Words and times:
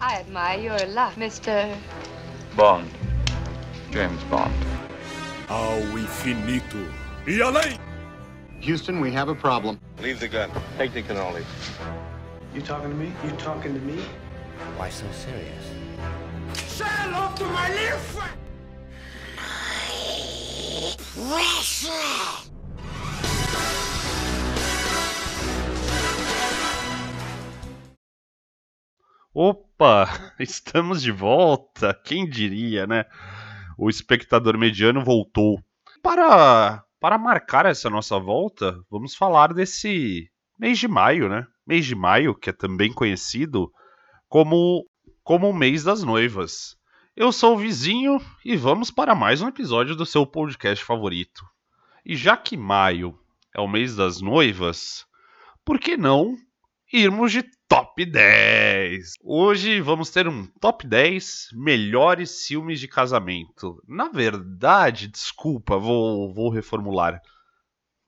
I 0.00 0.14
admire 0.14 0.60
your 0.60 0.86
luck, 0.94 1.14
Mr. 1.16 1.76
Bond. 2.56 2.88
James 3.90 4.22
Bond. 4.24 4.54
Ao 5.48 5.98
infinito 5.98 6.76
e 7.26 7.40
além! 7.42 7.78
Houston, 8.60 9.00
we 9.00 9.10
have 9.10 9.28
a 9.28 9.34
problem. 9.34 9.78
Leave 10.00 10.20
the 10.20 10.28
gun. 10.28 10.50
Take 10.76 10.92
the 10.92 11.02
cannoli. 11.02 11.44
You 12.54 12.62
talking 12.62 12.90
to 12.90 12.96
me? 12.96 13.12
You 13.24 13.30
talking 13.32 13.74
to 13.74 13.80
me? 13.80 14.00
Why 14.76 14.88
so 14.88 15.06
serious? 15.12 15.64
Say 16.68 16.84
hello 16.86 17.34
to 17.34 17.44
my 17.46 17.68
little 17.70 17.98
friend! 17.98 18.38
Opa, 29.40 30.08
estamos 30.40 31.00
de 31.00 31.12
volta. 31.12 31.94
Quem 31.94 32.28
diria, 32.28 32.88
né? 32.88 33.04
O 33.78 33.88
espectador 33.88 34.58
mediano 34.58 35.04
voltou. 35.04 35.62
Para 36.02 36.82
para 36.98 37.16
marcar 37.16 37.64
essa 37.64 37.88
nossa 37.88 38.18
volta, 38.18 38.84
vamos 38.90 39.14
falar 39.14 39.54
desse 39.54 40.28
mês 40.58 40.76
de 40.80 40.88
maio, 40.88 41.28
né? 41.28 41.46
Mês 41.64 41.86
de 41.86 41.94
maio, 41.94 42.34
que 42.34 42.50
é 42.50 42.52
também 42.52 42.92
conhecido 42.92 43.72
como 44.28 44.84
como 45.22 45.48
o 45.48 45.54
mês 45.54 45.84
das 45.84 46.02
noivas. 46.02 46.76
Eu 47.14 47.30
sou 47.30 47.54
o 47.54 47.58
vizinho 47.58 48.20
e 48.44 48.56
vamos 48.56 48.90
para 48.90 49.14
mais 49.14 49.40
um 49.40 49.46
episódio 49.46 49.94
do 49.94 50.04
seu 50.04 50.26
podcast 50.26 50.84
favorito. 50.84 51.44
E 52.04 52.16
já 52.16 52.36
que 52.36 52.56
maio 52.56 53.16
é 53.54 53.60
o 53.60 53.68
mês 53.68 53.94
das 53.94 54.20
noivas, 54.20 55.06
por 55.64 55.78
que 55.78 55.96
não 55.96 56.36
irmos 56.92 57.30
de 57.30 57.44
top 57.68 58.06
10? 58.06 59.14
Hoje 59.22 59.80
vamos 59.80 60.10
ter 60.10 60.26
um 60.26 60.46
top 60.58 60.86
10 60.86 61.48
melhores 61.52 62.46
filmes 62.46 62.80
de 62.80 62.88
casamento. 62.88 63.82
Na 63.86 64.08
verdade, 64.08 65.06
desculpa, 65.06 65.76
vou, 65.76 66.32
vou 66.32 66.48
reformular. 66.48 67.20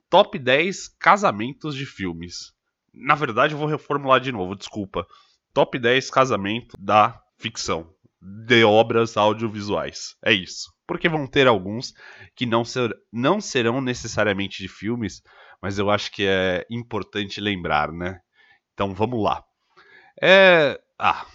Top 0.09 0.39
10 0.39 0.89
casamentos 0.99 1.77
de 1.77 1.85
filmes. 1.85 2.53
Na 2.93 3.15
verdade, 3.15 3.53
eu 3.53 3.59
vou 3.59 3.69
reformular 3.69 4.19
de 4.19 4.33
novo, 4.33 4.57
desculpa. 4.57 5.07
Top 5.53 5.79
10 5.79 6.11
casamento 6.11 6.75
da 6.79 7.21
ficção, 7.37 7.93
de 8.21 8.65
obras 8.65 9.17
audiovisuais. 9.17 10.17
É 10.25 10.33
isso. 10.33 10.73
Porque 10.87 11.09
vão 11.09 11.27
ter 11.27 11.47
alguns 11.47 11.93
que 12.35 12.47
não, 12.47 12.65
ser, 12.65 12.97
não 13.13 13.41
serão 13.41 13.81
necessariamente 13.81 14.63
de 14.63 14.69
filmes, 14.69 15.23
mas 15.61 15.79
eu 15.79 15.91
acho 15.91 16.11
que 16.11 16.25
é 16.27 16.67
importante 16.71 17.41
lembrar, 17.41 17.93
né? 17.93 18.21
Então 18.73 18.95
vamos 18.95 19.23
lá. 19.23 19.45
É. 20.21 20.81
Ah, 20.99 21.27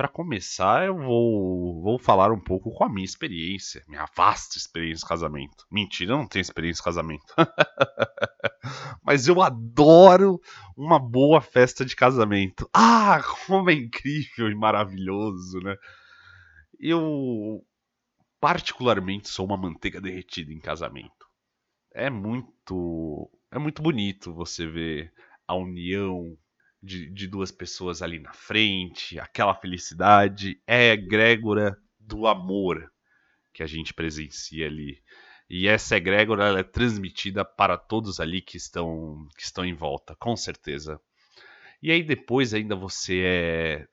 para 0.00 0.08
começar, 0.08 0.86
eu 0.86 0.96
vou, 0.96 1.82
vou 1.82 1.98
falar 1.98 2.32
um 2.32 2.40
pouco 2.40 2.72
com 2.72 2.84
a 2.84 2.88
minha 2.88 3.04
experiência, 3.04 3.84
minha 3.86 4.06
vasta 4.16 4.56
experiência 4.56 5.04
em 5.04 5.08
casamento. 5.08 5.66
Mentira, 5.70 6.12
eu 6.12 6.16
não 6.16 6.26
tenho 6.26 6.40
experiência 6.40 6.80
em 6.80 6.84
casamento. 6.84 7.34
Mas 9.04 9.28
eu 9.28 9.42
adoro 9.42 10.40
uma 10.74 10.98
boa 10.98 11.42
festa 11.42 11.84
de 11.84 11.94
casamento. 11.94 12.66
Ah, 12.72 13.20
como 13.46 13.68
é 13.68 13.74
incrível 13.74 14.48
e 14.50 14.54
maravilhoso, 14.54 15.60
né? 15.60 15.76
Eu 16.78 17.62
particularmente 18.40 19.28
sou 19.28 19.44
uma 19.44 19.56
manteiga 19.58 20.00
derretida 20.00 20.50
em 20.50 20.60
casamento. 20.60 21.26
É 21.92 22.08
muito 22.08 23.30
é 23.50 23.58
muito 23.58 23.82
bonito 23.82 24.32
você 24.32 24.66
ver 24.66 25.12
a 25.46 25.54
união 25.54 26.38
de, 26.82 27.10
de 27.10 27.26
duas 27.26 27.50
pessoas 27.50 28.02
ali 28.02 28.18
na 28.18 28.32
frente, 28.32 29.18
aquela 29.18 29.54
felicidade 29.54 30.60
é 30.66 30.92
egrégora 30.92 31.76
do 31.98 32.26
amor 32.26 32.90
que 33.52 33.62
a 33.62 33.66
gente 33.66 33.92
presencia 33.92 34.66
ali. 34.66 35.02
E 35.48 35.66
essa 35.66 35.96
egrégora 35.96 36.58
é 36.58 36.62
transmitida 36.62 37.44
para 37.44 37.76
todos 37.76 38.20
ali 38.20 38.40
que 38.40 38.56
estão, 38.56 39.26
que 39.36 39.42
estão 39.42 39.64
em 39.64 39.74
volta, 39.74 40.14
com 40.14 40.36
certeza. 40.36 41.00
E 41.82 41.90
aí 41.90 42.02
depois 42.02 42.54
ainda 42.54 42.76
você 42.76 43.22
é 43.24 43.88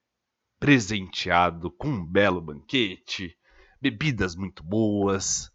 presenteado 0.60 1.72
com 1.72 1.88
um 1.88 2.06
belo 2.06 2.42
banquete, 2.42 3.38
bebidas 3.82 4.36
muito 4.36 4.64
boas 4.64 5.52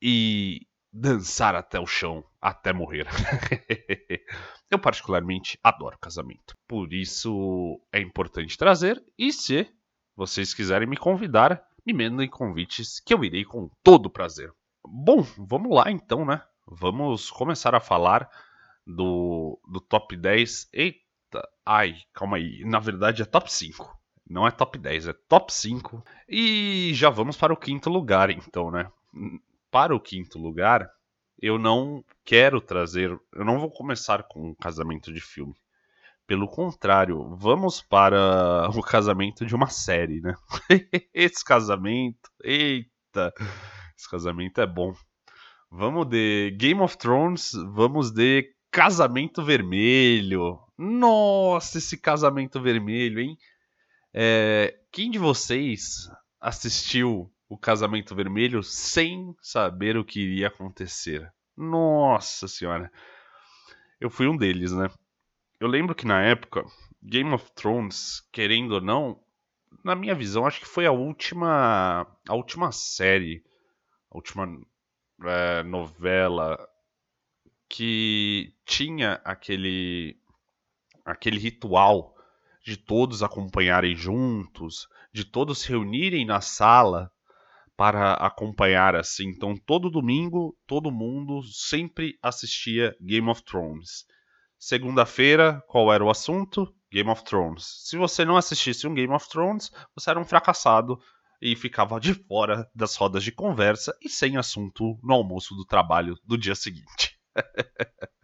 e 0.00 0.66
dançar 0.92 1.54
até 1.54 1.78
o 1.78 1.86
chão, 1.86 2.24
até 2.40 2.72
morrer. 2.72 3.06
Eu 4.70 4.78
particularmente 4.78 5.58
adoro 5.62 5.98
casamento. 5.98 6.54
Por 6.68 6.92
isso 6.92 7.80
é 7.92 8.00
importante 8.00 8.56
trazer 8.56 9.02
e 9.18 9.32
se 9.32 9.68
vocês 10.16 10.54
quiserem 10.54 10.86
me 10.86 10.96
convidar, 10.96 11.62
me 11.84 11.92
mandem 11.92 12.28
convites 12.28 13.00
que 13.00 13.12
eu 13.12 13.24
irei 13.24 13.44
com 13.44 13.70
todo 13.82 14.10
prazer. 14.10 14.52
Bom, 14.84 15.22
vamos 15.36 15.74
lá 15.74 15.90
então, 15.90 16.24
né? 16.24 16.42
Vamos 16.66 17.30
começar 17.30 17.74
a 17.74 17.80
falar 17.80 18.30
do, 18.86 19.60
do 19.66 19.80
top 19.80 20.16
10. 20.16 20.68
Eita, 20.72 21.48
ai, 21.66 21.96
calma 22.12 22.36
aí. 22.36 22.64
Na 22.64 22.78
verdade 22.78 23.22
é 23.22 23.24
top 23.24 23.52
5. 23.52 23.98
Não 24.28 24.46
é 24.46 24.50
top 24.52 24.78
10, 24.78 25.08
é 25.08 25.12
top 25.12 25.52
5. 25.52 26.04
E 26.28 26.92
já 26.94 27.10
vamos 27.10 27.36
para 27.36 27.52
o 27.52 27.56
quinto 27.56 27.90
lugar, 27.90 28.30
então, 28.30 28.70
né? 28.70 28.90
Para 29.70 29.94
o 29.94 30.00
quinto 30.00 30.38
lugar, 30.38 30.88
eu 31.40 31.58
não 31.58 32.04
quero 32.24 32.60
trazer. 32.60 33.10
Eu 33.32 33.44
não 33.44 33.58
vou 33.58 33.70
começar 33.70 34.24
com 34.24 34.50
um 34.50 34.54
casamento 34.54 35.12
de 35.12 35.20
filme. 35.20 35.54
Pelo 36.26 36.46
contrário, 36.46 37.34
vamos 37.36 37.80
para 37.82 38.68
o 38.76 38.82
casamento 38.82 39.44
de 39.44 39.54
uma 39.54 39.68
série, 39.68 40.20
né? 40.20 40.34
Esse 41.14 41.44
casamento, 41.44 42.30
eita, 42.44 43.32
esse 43.98 44.08
casamento 44.08 44.60
é 44.60 44.66
bom. 44.66 44.94
Vamos 45.70 46.06
de 46.06 46.52
Game 46.56 46.80
of 46.80 46.96
Thrones, 46.98 47.52
vamos 47.74 48.10
de 48.10 48.54
Casamento 48.70 49.42
Vermelho. 49.44 50.58
Nossa, 50.76 51.78
esse 51.78 51.98
casamento 51.98 52.60
vermelho, 52.60 53.20
hein? 53.20 53.36
É, 54.14 54.74
quem 54.90 55.10
de 55.10 55.18
vocês 55.18 56.10
assistiu 56.40 57.30
o 57.50 57.58
Casamento 57.58 58.14
Vermelho 58.14 58.62
sem 58.62 59.34
saber 59.42 59.96
o 59.96 60.04
que 60.04 60.20
iria 60.20 60.46
acontecer? 60.46 61.28
Nossa 61.56 62.46
senhora. 62.46 62.90
Eu 64.00 64.08
fui 64.08 64.28
um 64.28 64.36
deles, 64.36 64.70
né? 64.70 64.88
Eu 65.58 65.66
lembro 65.66 65.92
que 65.92 66.06
na 66.06 66.22
época, 66.22 66.64
Game 67.02 67.34
of 67.34 67.50
Thrones, 67.52 68.20
querendo 68.32 68.74
ou 68.76 68.80
não, 68.80 69.20
na 69.82 69.96
minha 69.96 70.14
visão, 70.14 70.46
acho 70.46 70.60
que 70.60 70.66
foi 70.66 70.86
a 70.86 70.92
última, 70.92 72.06
a 72.28 72.34
última 72.36 72.70
série, 72.70 73.44
a 74.08 74.16
última 74.16 74.46
é, 75.24 75.64
novela 75.64 76.56
que 77.68 78.54
tinha 78.64 79.20
aquele, 79.24 80.16
aquele 81.04 81.40
ritual 81.40 82.14
de 82.62 82.76
todos 82.76 83.24
acompanharem 83.24 83.96
juntos, 83.96 84.88
de 85.12 85.24
todos 85.24 85.58
se 85.58 85.68
reunirem 85.68 86.24
na 86.24 86.40
sala 86.40 87.12
para 87.80 88.12
acompanhar 88.12 88.94
assim. 88.94 89.28
Então, 89.28 89.56
todo 89.56 89.88
domingo, 89.88 90.54
todo 90.66 90.92
mundo 90.92 91.40
sempre 91.44 92.18
assistia 92.22 92.94
Game 93.00 93.26
of 93.30 93.42
Thrones. 93.42 94.04
Segunda-feira, 94.58 95.64
qual 95.66 95.90
era 95.90 96.04
o 96.04 96.10
assunto? 96.10 96.70
Game 96.92 97.08
of 97.08 97.24
Thrones. 97.24 97.64
Se 97.86 97.96
você 97.96 98.22
não 98.22 98.36
assistisse 98.36 98.86
um 98.86 98.92
Game 98.92 99.14
of 99.14 99.26
Thrones, 99.30 99.70
você 99.94 100.10
era 100.10 100.20
um 100.20 100.26
fracassado 100.26 101.00
e 101.40 101.56
ficava 101.56 101.98
de 101.98 102.12
fora 102.12 102.70
das 102.74 102.94
rodas 102.96 103.24
de 103.24 103.32
conversa 103.32 103.96
e 104.04 104.10
sem 104.10 104.36
assunto 104.36 104.98
no 105.02 105.14
almoço 105.14 105.54
do 105.54 105.64
trabalho 105.64 106.18
do 106.22 106.36
dia 106.36 106.54
seguinte. 106.54 107.18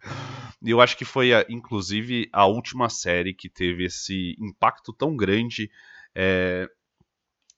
E 0.59 0.71
eu 0.71 0.81
acho 0.81 0.97
que 0.97 1.05
foi, 1.05 1.29
inclusive, 1.49 2.27
a 2.33 2.47
última 2.47 2.89
série 2.89 3.31
que 3.31 3.47
teve 3.47 3.85
esse 3.85 4.35
impacto 4.39 4.91
tão 4.91 5.15
grande 5.15 5.69
é, 6.15 6.67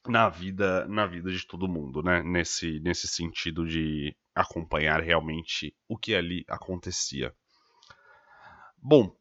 na 0.07 0.29
vida 0.29 0.87
na 0.87 1.05
vida 1.05 1.31
de 1.31 1.45
todo 1.45 1.67
mundo, 1.67 2.01
né? 2.01 2.23
Nesse, 2.23 2.79
nesse 2.79 3.07
sentido 3.07 3.67
de 3.67 4.15
acompanhar 4.33 5.01
realmente 5.01 5.75
o 5.87 5.97
que 5.97 6.15
ali 6.15 6.45
acontecia. 6.47 7.33
Bom, 8.77 9.13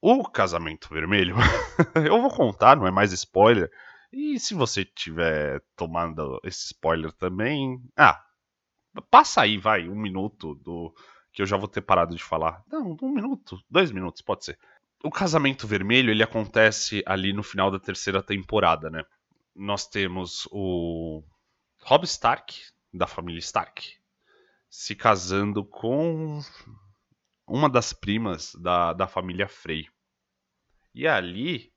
o 0.00 0.28
Casamento 0.28 0.88
Vermelho, 0.92 1.36
eu 2.06 2.20
vou 2.20 2.30
contar, 2.30 2.76
não 2.76 2.86
é 2.86 2.90
mais 2.90 3.12
spoiler. 3.12 3.70
E 4.12 4.38
se 4.40 4.54
você 4.54 4.84
tiver 4.84 5.62
tomando 5.76 6.40
esse 6.44 6.66
spoiler 6.66 7.12
também, 7.12 7.80
ah, 7.96 8.20
passa 9.10 9.42
aí, 9.42 9.56
vai, 9.56 9.88
um 9.88 9.94
minuto 9.96 10.54
do 10.56 10.92
que 11.32 11.42
eu 11.42 11.46
já 11.46 11.56
vou 11.56 11.68
ter 11.68 11.80
parado 11.80 12.14
de 12.14 12.22
falar. 12.22 12.62
Não, 12.66 12.96
um 13.00 13.12
minuto, 13.12 13.58
dois 13.70 13.92
minutos, 13.92 14.20
pode 14.20 14.44
ser. 14.44 14.58
O 15.02 15.10
Casamento 15.10 15.66
Vermelho 15.66 16.10
ele 16.10 16.22
acontece 16.22 17.02
ali 17.06 17.32
no 17.32 17.42
final 17.42 17.70
da 17.70 17.78
terceira 17.78 18.22
temporada, 18.22 18.90
né? 18.90 19.02
Nós 19.54 19.86
temos 19.86 20.48
o 20.50 21.22
Rob 21.82 22.04
Stark, 22.04 22.60
da 22.92 23.06
família 23.06 23.38
Stark, 23.38 23.98
se 24.68 24.94
casando 24.94 25.64
com 25.64 26.40
uma 27.46 27.68
das 27.68 27.92
primas 27.92 28.54
da, 28.54 28.92
da 28.92 29.06
família 29.06 29.48
Frey. 29.48 29.88
E 30.94 31.06
ali 31.06 31.72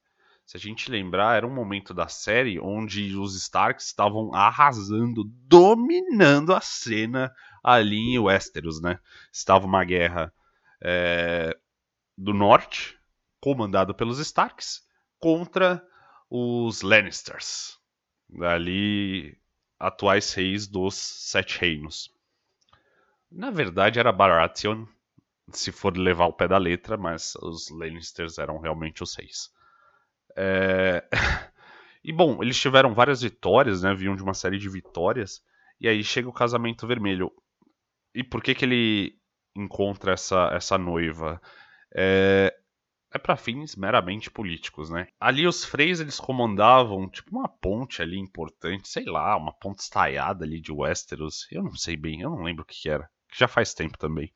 se 0.45 0.57
a 0.57 0.59
gente 0.59 0.91
lembrar, 0.91 1.37
era 1.37 1.47
um 1.47 1.53
momento 1.53 1.93
da 1.93 2.07
série 2.07 2.59
onde 2.59 3.15
os 3.15 3.35
Starks 3.35 3.85
estavam 3.85 4.33
arrasando, 4.33 5.23
dominando 5.23 6.53
a 6.53 6.59
cena 6.59 7.33
ali 7.63 7.97
em 7.97 8.19
Westeros, 8.19 8.81
né? 8.81 8.99
Estava 9.31 9.65
uma 9.65 9.83
guerra 9.85 10.33
é, 10.81 11.57
do 12.17 12.33
norte, 12.33 12.99
comandado 13.39 13.95
pelos 13.95 14.19
Starks, 14.19 14.85
contra 15.17 15.81
os 16.35 16.81
Lannisters, 16.81 17.77
ali 18.41 19.38
atuais 19.80 20.33
reis 20.33 20.65
dos 20.65 20.95
Sete 20.95 21.59
Reinos. 21.59 22.12
Na 23.31 23.51
verdade 23.51 24.00
era 24.00 24.12
Baratheon, 24.12 24.88
se 25.51 25.71
for 25.71 25.95
levar 25.95 26.25
o 26.25 26.33
pé 26.33 26.47
da 26.47 26.57
letra, 26.57 26.97
mas 26.97 27.35
os 27.35 27.69
Lannisters 27.69 28.39
eram 28.39 28.57
realmente 28.57 29.03
os 29.03 29.15
reis. 29.15 29.51
É... 30.35 31.07
e 32.03 32.12
bom, 32.12 32.41
eles 32.41 32.59
tiveram 32.59 32.95
várias 32.95 33.21
vitórias, 33.21 33.83
né? 33.83 33.94
Vinham 33.94 34.15
de 34.15 34.24
uma 34.24 34.33
série 34.33 34.57
de 34.57 34.68
vitórias. 34.68 35.39
E 35.79 35.88
aí 35.88 36.03
chega 36.03 36.27
o 36.27 36.33
casamento 36.33 36.88
vermelho. 36.88 37.31
E 38.12 38.24
por 38.24 38.41
que 38.41 38.56
que 38.56 38.65
ele 38.65 39.19
encontra 39.56 40.13
essa, 40.13 40.50
essa 40.51 40.79
noiva? 40.79 41.39
É, 41.95 42.51
é 43.13 43.19
para 43.19 43.38
fins 43.38 43.75
meramente 43.75 44.31
políticos, 44.31 44.89
né? 44.89 45.07
Ali 45.19 45.45
os 45.45 45.63
freis 45.63 46.00
eles 46.00 46.19
comandavam 46.19 47.07
tipo 47.07 47.38
uma 47.38 47.48
ponte 47.48 48.01
ali 48.01 48.18
importante, 48.18 48.89
sei 48.89 49.06
lá, 49.06 49.38
uma 49.38 49.54
ponte 49.54 49.83
estaiada 49.83 50.44
ali 50.44 50.60
de 50.60 50.71
Westeros. 50.71 51.48
Eu 51.51 51.63
não 51.63 51.75
sei 51.75 51.95
bem, 51.95 52.21
eu 52.21 52.31
não 52.31 52.42
lembro 52.42 52.63
o 52.63 52.65
que, 52.65 52.89
era. 52.89 53.07
Que 53.30 53.38
já 53.38 53.48
faz 53.48 53.74
tempo 53.74 54.00
também. 54.00 54.33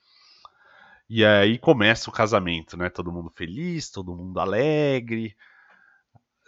E 1.10 1.26
aí 1.26 1.58
começa 1.58 2.10
o 2.10 2.14
casamento, 2.14 2.78
né? 2.78 2.88
Todo 2.90 3.12
mundo 3.12 3.32
feliz, 3.36 3.90
todo 3.90 4.16
mundo 4.16 4.40
alegre. 4.40 5.36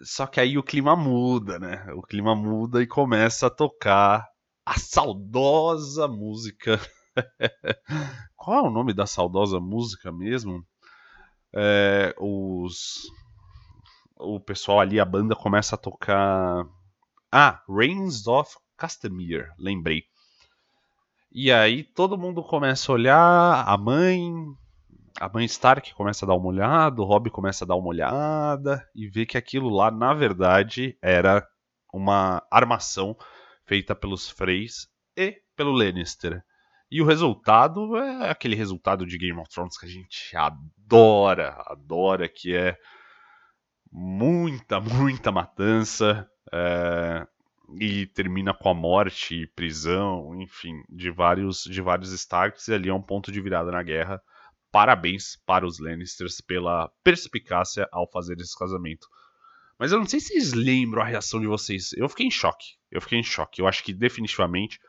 Só 0.03 0.27
que 0.27 0.39
aí 0.39 0.55
o 0.57 0.63
clima 0.63 0.95
muda, 0.95 1.57
né? 1.57 1.87
O 1.95 2.01
clima 2.03 2.35
muda 2.35 2.83
e 2.83 2.87
começa 2.87 3.47
a 3.47 3.49
tocar 3.49 4.27
a 4.63 4.77
saudosa 4.77 6.07
música. 6.07 6.79
Qual 8.35 8.65
é 8.65 8.67
o 8.67 8.71
nome 8.71 8.93
da 8.93 9.07
saudosa 9.07 9.59
música 9.59 10.11
mesmo? 10.11 10.63
É, 11.53 12.13
os 12.17 13.09
o 14.19 14.39
pessoal 14.39 14.81
ali, 14.81 14.99
a 14.99 15.05
banda 15.05 15.35
começa 15.35 15.75
a 15.75 15.77
tocar. 15.77 16.65
Ah, 17.31 17.63
Reigns 17.69 18.27
of 18.27 18.55
Castamere, 18.77 19.49
lembrei. 19.57 20.03
E 21.31 21.51
aí 21.51 21.83
todo 21.83 22.17
mundo 22.17 22.43
começa 22.43 22.91
a 22.91 22.95
olhar, 22.95 23.63
a 23.67 23.77
mãe, 23.77 24.33
a 25.19 25.29
mãe 25.29 25.45
Stark 25.45 25.93
começa 25.93 26.25
a 26.25 26.27
dar 26.27 26.35
uma 26.35 26.47
olhada, 26.47 27.01
o 27.01 27.05
Robb 27.05 27.29
começa 27.29 27.63
a 27.63 27.67
dar 27.67 27.75
uma 27.75 27.87
olhada 27.87 28.85
e 28.95 29.07
vê 29.07 29.25
que 29.25 29.37
aquilo 29.37 29.69
lá, 29.69 29.91
na 29.91 30.13
verdade, 30.13 30.97
era 31.01 31.47
uma 31.93 32.43
armação 32.51 33.15
feita 33.65 33.95
pelos 33.95 34.29
Freys 34.29 34.87
e 35.15 35.37
pelo 35.55 35.71
Lannister. 35.71 36.43
E 36.91 37.01
o 37.01 37.05
resultado 37.05 37.95
é 37.97 38.29
aquele 38.29 38.55
resultado 38.55 39.05
de 39.05 39.17
Game 39.17 39.39
of 39.39 39.49
Thrones 39.49 39.77
que 39.77 39.85
a 39.85 39.89
gente 39.89 40.35
adora, 40.35 41.55
adora, 41.67 42.27
que 42.27 42.55
é 42.55 42.77
muita, 43.91 44.79
muita 44.79 45.31
matança. 45.31 46.27
É, 46.51 47.27
e 47.79 48.07
termina 48.07 48.51
com 48.51 48.69
a 48.69 48.73
morte, 48.73 49.45
prisão, 49.55 50.33
enfim, 50.41 50.81
de 50.89 51.11
vários 51.11 51.63
de 51.65 51.79
vários 51.81 52.11
Starks 52.11 52.67
e 52.67 52.73
ali 52.73 52.89
é 52.89 52.93
um 52.93 53.01
ponto 53.01 53.31
de 53.31 53.39
virada 53.39 53.71
na 53.71 53.83
guerra 53.83 54.19
parabéns 54.71 55.35
para 55.45 55.65
os 55.65 55.79
Lannisters 55.79 56.41
pela 56.41 56.89
perspicácia 57.03 57.87
ao 57.91 58.09
fazer 58.09 58.39
esse 58.39 58.57
casamento. 58.57 59.07
Mas 59.77 59.91
eu 59.91 59.99
não 59.99 60.05
sei 60.05 60.19
se 60.19 60.27
vocês 60.27 60.53
lembram 60.53 61.01
a 61.01 61.05
reação 61.05 61.39
de 61.39 61.47
vocês. 61.47 61.93
Eu 61.93 62.09
fiquei 62.09 62.27
em 62.27 62.31
choque. 62.31 62.75
Eu 62.91 63.01
fiquei 63.01 63.19
em 63.19 63.23
choque. 63.23 63.61
Eu 63.61 63.67
acho 63.67 63.83
que 63.83 63.93
definitivamente, 63.93 64.79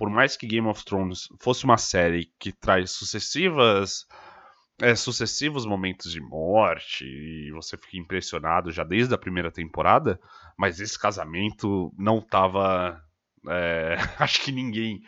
por 0.00 0.08
mais 0.08 0.34
que 0.34 0.46
Game 0.46 0.66
of 0.66 0.82
Thrones 0.82 1.28
fosse 1.38 1.62
uma 1.66 1.76
série 1.76 2.32
que 2.38 2.50
traz 2.50 2.90
sucessivas 2.90 4.06
é, 4.80 4.94
sucessivos 4.94 5.66
momentos 5.66 6.10
de 6.10 6.22
morte 6.22 7.04
e 7.04 7.52
você 7.52 7.76
fica 7.76 7.98
impressionado 7.98 8.72
já 8.72 8.82
desde 8.82 9.12
a 9.14 9.18
primeira 9.18 9.52
temporada, 9.52 10.18
mas 10.56 10.80
esse 10.80 10.98
casamento 10.98 11.92
não 11.98 12.16
estava. 12.16 12.98
É, 13.46 13.96
acho 14.18 14.40
que 14.40 14.50
ninguém 14.50 15.02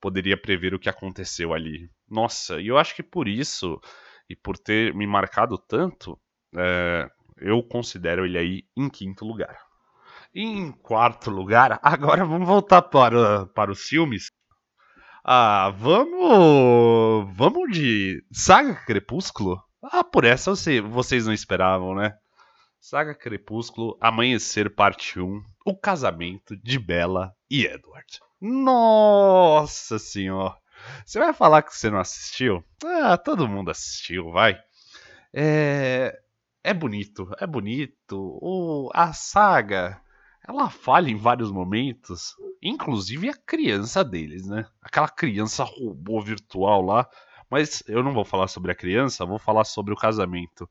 poderia 0.00 0.36
prever 0.36 0.74
o 0.74 0.78
que 0.80 0.88
aconteceu 0.88 1.54
ali. 1.54 1.88
Nossa, 2.10 2.60
e 2.60 2.66
eu 2.66 2.76
acho 2.76 2.96
que 2.96 3.04
por 3.04 3.28
isso, 3.28 3.80
e 4.28 4.34
por 4.34 4.58
ter 4.58 4.92
me 4.92 5.06
marcado 5.06 5.56
tanto, 5.56 6.20
é, 6.56 7.08
eu 7.36 7.62
considero 7.62 8.26
ele 8.26 8.38
aí 8.38 8.64
em 8.76 8.90
quinto 8.90 9.24
lugar. 9.24 9.65
E 10.36 10.42
em 10.42 10.70
quarto 10.70 11.30
lugar, 11.30 11.80
agora 11.82 12.22
vamos 12.22 12.46
voltar 12.46 12.82
para, 12.82 13.46
para 13.46 13.72
os 13.72 13.80
filmes. 13.84 14.30
Ah, 15.24 15.70
vamos. 15.70 17.34
Vamos 17.34 17.70
de 17.72 18.22
Saga 18.30 18.74
Crepúsculo? 18.84 19.58
Ah, 19.82 20.04
por 20.04 20.26
essa 20.26 20.54
sei, 20.54 20.82
vocês 20.82 21.24
não 21.24 21.32
esperavam, 21.32 21.94
né? 21.94 22.14
Saga 22.78 23.14
Crepúsculo, 23.14 23.96
Amanhecer 23.98 24.74
Parte 24.74 25.18
1, 25.18 25.42
O 25.64 25.74
Casamento 25.74 26.54
de 26.54 26.78
Bella 26.78 27.32
e 27.50 27.64
Edward. 27.64 28.20
Nossa 28.38 29.98
senhora! 29.98 30.54
Você 31.06 31.18
vai 31.18 31.32
falar 31.32 31.62
que 31.62 31.74
você 31.74 31.88
não 31.88 31.98
assistiu? 31.98 32.62
Ah, 32.84 33.16
todo 33.16 33.48
mundo 33.48 33.70
assistiu, 33.70 34.30
vai. 34.32 34.54
É, 35.32 36.14
é 36.62 36.74
bonito, 36.74 37.26
é 37.40 37.46
bonito. 37.46 38.38
O, 38.42 38.90
a 38.92 39.14
saga, 39.14 39.98
ela 40.48 40.70
falha 40.70 41.10
em 41.10 41.16
vários 41.16 41.50
momentos, 41.50 42.34
inclusive 42.62 43.28
a 43.28 43.34
criança 43.34 44.04
deles, 44.04 44.46
né? 44.46 44.66
Aquela 44.80 45.08
criança 45.08 45.64
robô 45.64 46.20
virtual 46.20 46.82
lá. 46.82 47.08
Mas 47.50 47.82
eu 47.86 48.02
não 48.02 48.12
vou 48.12 48.24
falar 48.24 48.48
sobre 48.48 48.72
a 48.72 48.74
criança, 48.74 49.24
vou 49.24 49.38
falar 49.38 49.64
sobre 49.64 49.92
o 49.92 49.96
casamento. 49.96 50.68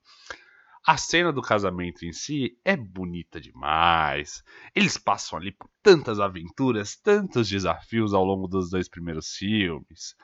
A 0.86 0.98
cena 0.98 1.32
do 1.32 1.42
casamento 1.42 2.06
em 2.06 2.12
si 2.12 2.60
é 2.64 2.78
bonita 2.78 3.42
demais. 3.42 4.44
Eles 4.76 4.98
passam 4.98 5.40
ali 5.40 5.52
por 5.52 5.70
tantas 5.82 6.20
aventuras, 6.20 6.96
tantos 6.96 7.50
desafios 7.50 8.14
ao 8.14 8.24
longo 8.24 8.48
dos 8.48 8.70
dois 8.70 8.88
primeiros 8.88 9.34
filmes. 9.34 10.16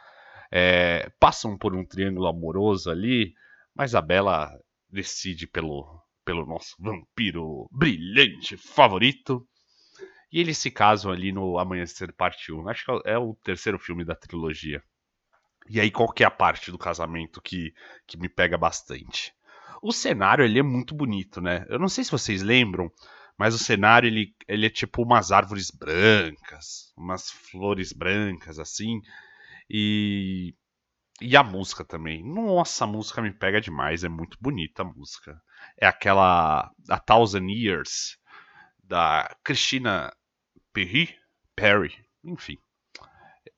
É, 0.52 1.10
passam 1.20 1.58
por 1.58 1.74
um 1.74 1.86
triângulo 1.86 2.28
amoroso 2.28 2.92
ali, 2.92 3.34
mas 3.74 3.96
a 3.96 4.02
Bela 4.02 4.52
decide 4.90 5.48
pelo, 5.48 6.00
pelo 6.32 6.46
nosso 6.46 6.78
vampiro 6.80 7.68
brilhante 7.70 8.56
favorito. 8.56 9.46
E 10.32 10.40
eles 10.40 10.58
se 10.58 10.72
casam 10.72 11.12
ali 11.12 11.34
no 11.34 11.60
Amanhecer 11.60 12.14
Parte 12.14 12.54
1. 12.54 12.70
Acho 12.70 12.86
que 12.86 13.10
é 13.10 13.18
o 13.18 13.36
terceiro 13.44 13.78
filme 13.78 14.06
da 14.06 14.16
trilogia. 14.16 14.82
E 15.70 15.78
aí, 15.78 15.92
qual 15.92 16.10
que 16.10 16.24
é 16.24 16.26
a 16.26 16.32
parte 16.32 16.72
do 16.72 16.78
casamento 16.78 17.42
que, 17.42 17.74
que 18.08 18.18
me 18.18 18.30
pega 18.30 18.58
bastante? 18.58 19.34
O 19.84 19.92
cenário 19.92 20.46
ele 20.46 20.58
é 20.58 20.64
muito 20.64 20.96
bonito, 20.96 21.42
né? 21.42 21.66
Eu 21.68 21.78
não 21.78 21.90
sei 21.90 22.06
se 22.06 22.12
vocês 22.12 22.42
lembram, 22.42 22.90
mas 23.38 23.54
o 23.54 23.60
cenário 23.60 24.08
ele, 24.08 24.34
ele 24.48 24.68
é 24.68 24.70
tipo 24.70 25.04
umas 25.04 25.34
árvores 25.34 25.70
brancas, 25.70 26.94
umas 26.96 27.30
flores 27.30 27.92
brancas 27.92 28.58
assim. 28.58 29.02
E 29.70 30.56
e 31.22 31.38
a 31.38 31.44
música 31.44 31.86
também. 31.86 32.24
Nossa, 32.24 32.84
a 32.84 32.88
música 32.88 33.22
me 33.22 33.32
pega 33.32 33.62
demais, 33.62 34.04
é 34.04 34.10
muito 34.10 34.38
bonita 34.42 34.82
a 34.82 34.86
música. 34.86 35.40
É 35.78 35.86
aquela 35.86 36.72
A 36.90 37.00
Thousand 37.00 37.48
Years 37.50 38.18
da 38.84 39.34
Christina 39.44 40.12
Perry, 40.74 41.16
Perry, 41.56 41.94
enfim. 42.24 42.58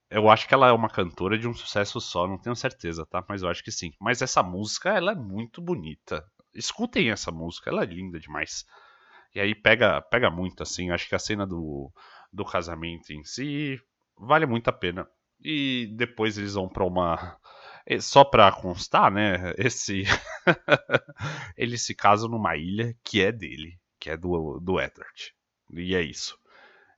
Eu 0.10 0.30
acho 0.30 0.48
que 0.48 0.54
ela 0.54 0.68
é 0.68 0.72
uma 0.72 0.90
cantora 0.90 1.40
de 1.40 1.48
um 1.48 1.54
sucesso 1.54 2.00
só, 2.00 2.28
não 2.28 2.38
tenho 2.38 2.56
certeza, 2.56 3.06
tá? 3.06 3.24
Mas 3.28 3.42
eu 3.42 3.50
acho 3.50 3.64
que 3.64 3.72
sim. 3.72 3.92
Mas 4.00 4.22
essa 4.22 4.44
música, 4.44 4.90
ela 4.90 5.14
é 5.14 5.16
muito 5.16 5.60
bonita. 5.62 6.24
Escutem 6.54 7.10
essa 7.10 7.32
música, 7.32 7.72
ela 7.72 7.82
é 7.82 7.86
linda 7.88 8.20
demais. 8.20 8.64
E 9.34 9.40
aí 9.40 9.56
pega, 9.56 10.02
pega 10.02 10.30
muito, 10.30 10.62
assim. 10.62 10.92
Acho 10.92 11.10
que 11.10 11.16
a 11.16 11.20
cena 11.20 11.48
do, 11.48 11.92
do 12.32 12.46
casamento 12.46 13.12
em 13.12 13.24
si 13.24 13.82
vale 14.16 14.46
muito 14.46 14.68
a 14.68 14.74
pena. 14.74 15.08
E 15.44 15.88
depois 15.96 16.38
eles 16.38 16.54
vão 16.54 16.70
pra 16.70 16.86
uma. 16.86 17.38
Só 18.00 18.24
pra 18.24 18.52
constar, 18.52 19.12
né? 19.12 19.54
Esse. 19.58 20.04
eles 21.58 21.86
se 21.86 21.94
casam 21.94 22.30
numa 22.30 22.56
ilha 22.56 22.96
que 23.04 23.22
é 23.22 23.32
dele, 23.32 23.78
que 24.00 24.10
é 24.10 24.16
do, 24.16 24.60
do 24.60 24.80
Edward. 24.80 25.34
E 25.74 25.96
é 25.96 26.02
isso. 26.02 26.38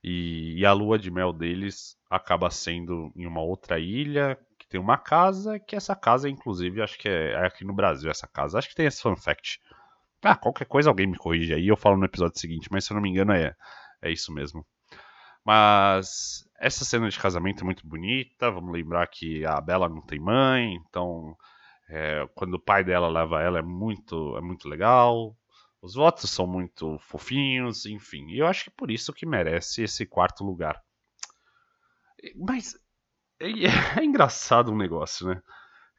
E, 0.03 0.59
e, 0.59 0.65
a 0.65 0.71
lua 0.71 0.99
de 0.99 1.09
mel 1.09 1.33
deles 1.33 1.97
acaba 2.07 2.51
sendo 2.51 3.11
em 3.15 3.25
uma 3.25 3.41
outra 3.41 3.79
ilha 3.79 4.37
que 4.59 4.67
tem 4.67 4.79
uma 4.79 4.99
casa, 4.99 5.59
que 5.59 5.75
essa 5.75 5.95
casa, 5.95 6.29
inclusive, 6.29 6.81
acho 6.81 6.99
que 6.99 7.09
é, 7.09 7.31
é 7.31 7.47
aqui 7.47 7.65
no 7.65 7.73
Brasil 7.73 8.11
essa 8.11 8.27
casa. 8.27 8.59
Acho 8.59 8.69
que 8.69 8.75
tem 8.75 8.85
esse 8.85 9.01
fun 9.01 9.15
fact. 9.15 9.59
Ah, 10.23 10.35
qualquer 10.35 10.65
coisa 10.65 10.89
alguém 10.89 11.07
me 11.07 11.17
corrige 11.17 11.53
aí, 11.53 11.67
eu 11.67 11.77
falo 11.77 11.97
no 11.97 12.05
episódio 12.05 12.39
seguinte, 12.39 12.67
mas 12.71 12.85
se 12.85 12.91
eu 12.91 12.95
não 12.95 13.01
me 13.01 13.09
engano 13.09 13.31
é, 13.31 13.55
é 14.01 14.11
isso 14.11 14.31
mesmo. 14.31 14.65
Mas 15.43 16.47
essa 16.65 16.83
cena 16.83 17.07
de 17.07 17.19
casamento 17.19 17.61
é 17.61 17.63
muito 17.63 17.87
bonita. 17.87 18.49
Vamos 18.49 18.73
lembrar 18.73 19.05
que 19.05 19.45
a 19.45 19.61
Bela 19.61 19.87
não 19.87 20.01
tem 20.01 20.19
mãe, 20.19 20.73
então 20.89 21.37
é, 21.87 22.27
quando 22.33 22.55
o 22.55 22.59
pai 22.59 22.83
dela 22.83 23.07
leva 23.07 23.39
ela 23.39 23.59
é 23.59 23.61
muito, 23.61 24.35
é 24.35 24.41
muito 24.41 24.67
legal. 24.67 25.37
Os 25.79 25.93
votos 25.93 26.31
são 26.31 26.47
muito 26.47 26.97
fofinhos, 26.97 27.85
enfim. 27.85 28.29
E 28.29 28.39
eu 28.39 28.47
acho 28.47 28.63
que 28.63 28.71
por 28.71 28.89
isso 28.89 29.13
que 29.13 29.27
merece 29.27 29.83
esse 29.83 30.07
quarto 30.07 30.43
lugar. 30.43 30.81
Mas 32.35 32.75
é, 33.39 33.45
é 34.01 34.03
engraçado 34.03 34.71
um 34.71 34.77
negócio, 34.77 35.27
né? 35.27 35.39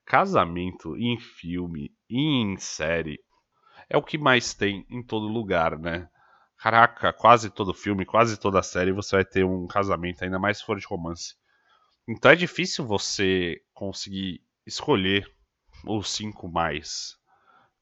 Casamento 0.05 0.97
em 0.97 1.17
filme 1.17 1.95
e 2.11 2.43
em 2.43 2.57
série 2.57 3.21
é 3.89 3.97
o 3.97 4.03
que 4.03 4.19
mais 4.19 4.53
tem 4.53 4.85
em 4.91 5.01
todo 5.01 5.29
lugar, 5.29 5.79
né? 5.79 6.09
Caraca, 6.59 7.13
quase 7.13 7.51
todo 7.51 7.75
filme, 7.75 8.07
quase 8.07 8.39
toda 8.39 8.63
série 8.63 8.93
você 8.93 9.17
vai 9.17 9.25
ter 9.25 9.45
um 9.45 9.67
casamento, 9.67 10.25
ainda 10.25 10.39
mais 10.39 10.59
se 10.59 10.65
for 10.65 10.79
de 10.79 10.87
romance. 10.87 11.35
Então 12.09 12.31
é 12.31 12.37
difícil 12.37 12.87
você 12.87 13.61
conseguir 13.75 14.43
escolher 14.67 15.31
os 15.85 16.11
cinco 16.11 16.49
mais 16.49 17.17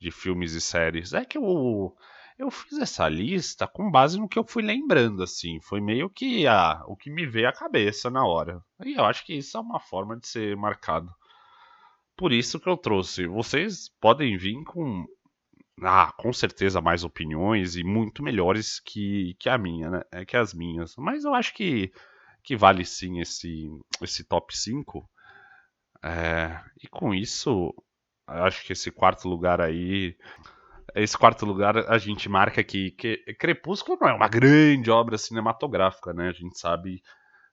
de 0.01 0.11
filmes 0.11 0.53
e 0.53 0.61
séries. 0.61 1.13
É 1.13 1.25
que 1.25 1.39
eu, 1.39 1.97
eu 2.39 2.51
fiz 2.51 2.79
essa 2.79 3.09
lista 3.09 3.67
com 3.67 3.91
base 3.91 4.19
no 4.19 4.29
que 4.29 4.39
eu 4.39 4.45
fui 4.45 4.63
lembrando, 4.63 5.23
assim. 5.23 5.61
Foi 5.61 5.81
meio 5.81 6.11
que 6.11 6.47
ah, 6.47 6.83
o 6.87 6.97
que 6.97 7.11
me 7.11 7.27
veio 7.27 7.49
à 7.49 7.53
cabeça 7.53 8.11
na 8.11 8.27
hora. 8.27 8.63
E 8.85 8.95
eu 8.95 9.05
acho 9.05 9.25
que 9.25 9.35
isso 9.35 9.57
é 9.57 9.61
uma 9.61 9.81
forma 9.81 10.19
de 10.19 10.27
ser 10.27 10.57
marcado. 10.57 11.11
Por 12.17 12.33
isso 12.33 12.61
que 12.61 12.69
eu 12.69 12.77
trouxe. 12.77 13.27
Vocês 13.27 13.89
podem 14.01 14.37
vir 14.37 14.63
com. 14.65 15.05
Ah, 15.83 16.13
com 16.17 16.33
certeza 16.33 16.81
mais 16.81 17.03
opiniões 17.03 17.77
e 17.77 17.83
muito 17.83 18.23
melhores 18.23 18.81
que, 18.81 19.35
que 19.39 19.49
a 19.49 19.59
minha, 19.59 19.91
né? 19.91 20.03
É 20.13 20.25
que 20.25 20.37
as 20.37 20.55
minhas. 20.55 20.95
Mas 20.97 21.25
eu 21.25 21.35
acho 21.35 21.53
que, 21.55 21.93
que 22.43 22.57
vale 22.57 22.85
sim 22.85 23.21
esse, 23.21 23.69
esse 24.01 24.25
top 24.25 24.57
5. 24.57 25.09
É, 26.03 26.61
e 26.83 26.87
com 26.89 27.13
isso, 27.15 27.75
acho 28.27 28.65
que 28.65 28.73
esse 28.73 28.91
quarto 28.91 29.29
lugar 29.29 29.61
aí. 29.61 30.17
Esse 30.95 31.19
quarto 31.19 31.45
lugar 31.45 31.77
a 31.91 31.99
gente 31.99 32.29
marca 32.29 32.63
que, 32.63 32.93
que 32.93 33.17
Crepúsculo 33.39 33.99
não 34.01 34.09
é 34.09 34.13
uma 34.13 34.29
grande 34.29 34.91
obra 34.91 35.19
cinematográfica, 35.19 36.13
né? 36.13 36.29
A 36.29 36.33
gente 36.33 36.59
sabe. 36.59 37.03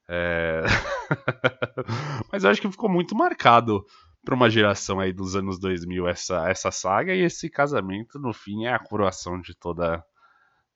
É... 0.07 0.61
Mas 2.31 2.43
eu 2.43 2.51
acho 2.51 2.61
que 2.61 2.69
ficou 2.71 2.89
muito 2.89 3.15
marcado 3.15 3.83
para 4.23 4.35
uma 4.35 4.49
geração 4.49 4.99
aí 4.99 5.11
dos 5.11 5.35
anos 5.35 5.59
2000 5.59 6.07
essa, 6.07 6.49
essa 6.49 6.71
saga 6.71 7.13
e 7.13 7.21
esse 7.21 7.49
casamento 7.49 8.19
no 8.19 8.33
fim 8.33 8.65
é 8.65 8.73
a 8.73 8.79
coroação 8.79 9.39
de 9.39 9.55
toda 9.55 10.03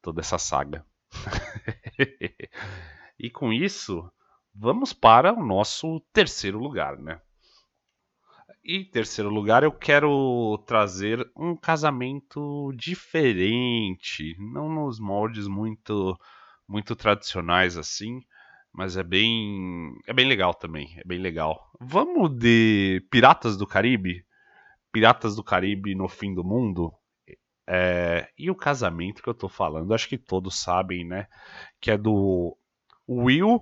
toda 0.01 0.21
essa 0.21 0.37
saga. 0.37 0.85
e 3.17 3.29
com 3.29 3.51
isso, 3.51 4.07
vamos 4.53 4.93
para 4.93 5.33
o 5.33 5.43
nosso 5.43 5.99
terceiro 6.13 6.59
lugar, 6.59 6.97
né? 6.97 7.19
E 8.63 8.77
em 8.77 8.85
terceiro 8.85 9.29
lugar, 9.29 9.63
eu 9.63 9.71
quero 9.71 10.57
trazer 10.65 11.27
um 11.35 11.55
casamento 11.55 12.71
diferente, 12.75 14.35
não 14.39 14.69
nos 14.69 14.99
moldes 14.99 15.47
muito 15.47 16.17
muito 16.67 16.95
tradicionais 16.95 17.77
assim, 17.77 18.21
mas 18.75 18.97
é 18.97 19.03
bem 19.03 19.93
é 20.05 20.13
bem 20.13 20.27
legal 20.27 20.53
também, 20.53 20.93
é 20.97 21.03
bem 21.05 21.19
legal. 21.19 21.71
Vamos 21.79 22.31
de 22.37 23.05
Piratas 23.09 23.57
do 23.57 23.65
Caribe, 23.65 24.25
Piratas 24.91 25.35
do 25.35 25.43
Caribe 25.43 25.95
no 25.95 26.07
fim 26.07 26.33
do 26.33 26.43
mundo. 26.43 26.93
É, 27.67 28.29
e 28.37 28.51
o 28.51 28.55
casamento 28.55 29.23
que 29.23 29.29
eu 29.29 29.33
tô 29.33 29.49
falando, 29.49 29.93
acho 29.93 30.07
que 30.07 30.17
todos 30.17 30.59
sabem, 30.59 31.05
né? 31.05 31.27
Que 31.79 31.91
é 31.91 31.97
do 31.97 32.55
Will 33.07 33.61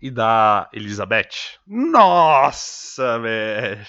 e 0.00 0.10
da 0.10 0.68
Elizabeth. 0.72 1.58
Nossa, 1.66 3.18
velho! 3.18 3.86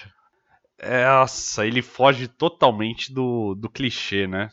Nossa, 0.83 1.65
ele 1.67 1.81
foge 1.81 2.27
totalmente 2.27 3.13
do, 3.13 3.53
do 3.53 3.69
clichê, 3.69 4.25
né? 4.25 4.49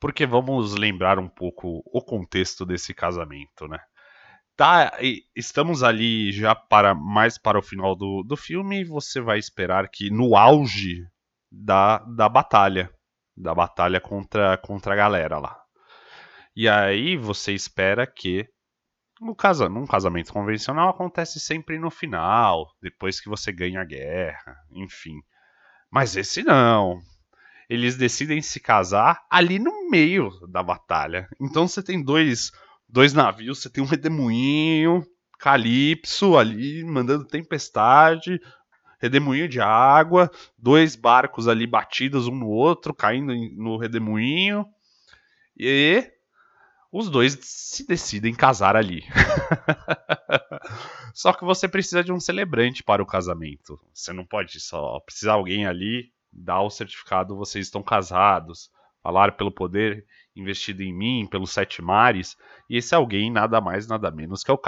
Porque 0.00 0.26
vamos 0.26 0.74
lembrar 0.74 1.18
um 1.18 1.28
pouco 1.28 1.82
o 1.84 2.02
contexto 2.02 2.66
desse 2.66 2.92
casamento, 2.92 3.68
né? 3.68 3.78
Tá, 4.60 4.92
estamos 5.34 5.82
ali 5.82 6.32
já 6.32 6.54
para 6.54 6.94
mais 6.94 7.38
para 7.38 7.58
o 7.58 7.62
final 7.62 7.96
do, 7.96 8.22
do 8.22 8.36
filme. 8.36 8.84
Você 8.84 9.18
vai 9.18 9.38
esperar 9.38 9.88
que 9.88 10.10
no 10.10 10.36
auge 10.36 11.02
da, 11.50 12.00
da 12.00 12.28
batalha, 12.28 12.92
da 13.34 13.54
batalha 13.54 13.98
contra, 14.02 14.58
contra 14.58 14.92
a 14.92 14.96
galera 14.98 15.38
lá. 15.38 15.58
E 16.54 16.68
aí 16.68 17.16
você 17.16 17.54
espera 17.54 18.06
que 18.06 18.46
no 19.18 19.34
casa, 19.34 19.66
num 19.66 19.86
casamento 19.86 20.30
convencional 20.30 20.90
acontece 20.90 21.40
sempre 21.40 21.78
no 21.78 21.90
final, 21.90 22.66
depois 22.82 23.18
que 23.18 23.30
você 23.30 23.50
ganha 23.50 23.80
a 23.80 23.84
guerra, 23.86 24.54
enfim. 24.72 25.22
Mas 25.90 26.16
esse 26.16 26.42
não. 26.42 27.00
Eles 27.66 27.96
decidem 27.96 28.42
se 28.42 28.60
casar 28.60 29.24
ali 29.30 29.58
no 29.58 29.88
meio 29.88 30.30
da 30.48 30.62
batalha. 30.62 31.26
Então 31.40 31.66
você 31.66 31.82
tem 31.82 32.04
dois, 32.04 32.52
dois 32.92 33.12
navios, 33.12 33.60
você 33.60 33.70
tem 33.70 33.82
um 33.82 33.86
redemoinho, 33.86 35.06
Calypso 35.38 36.36
ali 36.36 36.84
mandando 36.84 37.24
tempestade, 37.24 38.40
redemoinho 39.00 39.48
de 39.48 39.60
água, 39.60 40.30
dois 40.58 40.94
barcos 40.94 41.48
ali 41.48 41.66
batidos 41.66 42.28
um 42.28 42.34
no 42.34 42.48
outro, 42.48 42.92
caindo 42.92 43.32
no 43.56 43.78
redemoinho. 43.78 44.66
E 45.56 46.10
os 46.92 47.08
dois 47.08 47.38
se 47.40 47.86
decidem 47.86 48.34
casar 48.34 48.76
ali. 48.76 49.04
só 51.14 51.32
que 51.32 51.44
você 51.44 51.66
precisa 51.66 52.04
de 52.04 52.12
um 52.12 52.20
celebrante 52.20 52.82
para 52.82 53.02
o 53.02 53.06
casamento. 53.06 53.80
Você 53.94 54.12
não 54.12 54.26
pode 54.26 54.60
só 54.60 55.00
precisar 55.00 55.32
alguém 55.32 55.66
ali 55.66 56.12
dar 56.32 56.60
o 56.60 56.70
certificado, 56.70 57.36
vocês 57.36 57.66
estão 57.66 57.82
casados, 57.82 58.70
falar 59.02 59.32
pelo 59.32 59.50
poder 59.50 60.04
investido 60.34 60.82
em 60.82 60.92
mim, 60.92 61.26
pelos 61.26 61.50
sete 61.50 61.82
mares. 61.82 62.36
E 62.68 62.76
esse 62.76 62.94
alguém 62.94 63.30
nada 63.30 63.60
mais 63.60 63.86
nada 63.86 64.10
menos 64.10 64.42
que 64.42 64.50
é 64.50 64.54
o, 64.54 64.60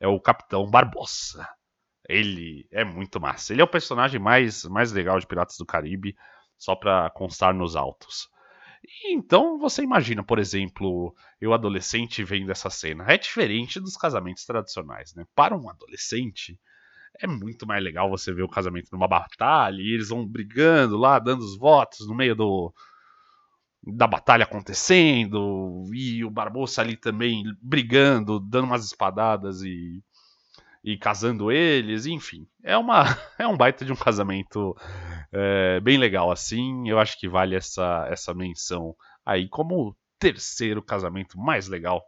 é 0.00 0.08
o 0.08 0.20
Capitão 0.20 0.68
Barbosa. 0.70 1.48
Ele 2.08 2.66
é 2.70 2.84
muito 2.84 3.20
massa. 3.20 3.52
Ele 3.52 3.60
é 3.60 3.64
o 3.64 3.68
personagem 3.68 4.20
mais, 4.20 4.64
mais 4.64 4.92
legal 4.92 5.18
de 5.18 5.26
Piratas 5.26 5.56
do 5.56 5.66
Caribe, 5.66 6.16
só 6.56 6.74
para 6.76 7.10
constar 7.10 7.52
nos 7.52 7.76
altos. 7.76 8.28
Então 9.10 9.58
você 9.58 9.82
imagina, 9.82 10.22
por 10.22 10.38
exemplo, 10.38 11.14
eu 11.40 11.52
adolescente 11.52 12.22
vendo 12.22 12.52
essa 12.52 12.70
cena. 12.70 13.04
É 13.08 13.18
diferente 13.18 13.80
dos 13.80 13.96
casamentos 13.96 14.44
tradicionais, 14.44 15.14
né? 15.14 15.24
Para 15.34 15.56
um 15.56 15.68
adolescente, 15.68 16.58
é 17.18 17.26
muito 17.26 17.66
mais 17.66 17.82
legal 17.82 18.08
você 18.08 18.32
ver 18.32 18.42
o 18.42 18.48
casamento 18.48 18.88
numa 18.92 19.08
batalha 19.08 19.80
e 19.80 19.94
eles 19.94 20.08
vão 20.08 20.26
brigando 20.26 20.96
lá, 20.96 21.18
dando 21.18 21.40
os 21.40 21.58
votos 21.58 22.06
no 22.06 22.14
meio 22.14 22.36
do 22.36 22.72
da 23.86 24.06
batalha 24.06 24.44
acontecendo 24.44 25.84
e 25.94 26.24
o 26.24 26.30
Barbosa 26.30 26.82
ali 26.82 26.96
também 26.96 27.44
brigando, 27.62 28.40
dando 28.40 28.64
umas 28.64 28.84
espadadas 28.84 29.62
e 29.62 30.02
e 30.86 30.96
casando 30.96 31.50
eles, 31.50 32.06
enfim. 32.06 32.46
É 32.62 32.78
uma 32.78 33.02
é 33.36 33.46
um 33.46 33.56
baita 33.56 33.84
de 33.84 33.92
um 33.92 33.96
casamento 33.96 34.76
é, 35.32 35.80
bem 35.80 35.98
legal 35.98 36.30
assim. 36.30 36.88
Eu 36.88 37.00
acho 37.00 37.18
que 37.18 37.28
vale 37.28 37.56
essa, 37.56 38.06
essa 38.08 38.32
menção 38.32 38.94
aí 39.24 39.48
como 39.48 39.88
o 39.88 39.96
terceiro 40.16 40.80
casamento 40.80 41.36
mais 41.36 41.66
legal. 41.66 42.04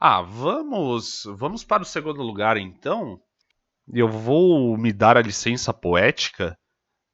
Ah, 0.00 0.20
vamos, 0.20 1.24
vamos 1.36 1.62
para 1.62 1.82
o 1.82 1.86
segundo 1.86 2.20
lugar 2.22 2.56
então. 2.56 3.20
Eu 3.92 4.08
vou 4.08 4.76
me 4.76 4.92
dar 4.92 5.16
a 5.16 5.22
licença 5.22 5.72
poética 5.72 6.58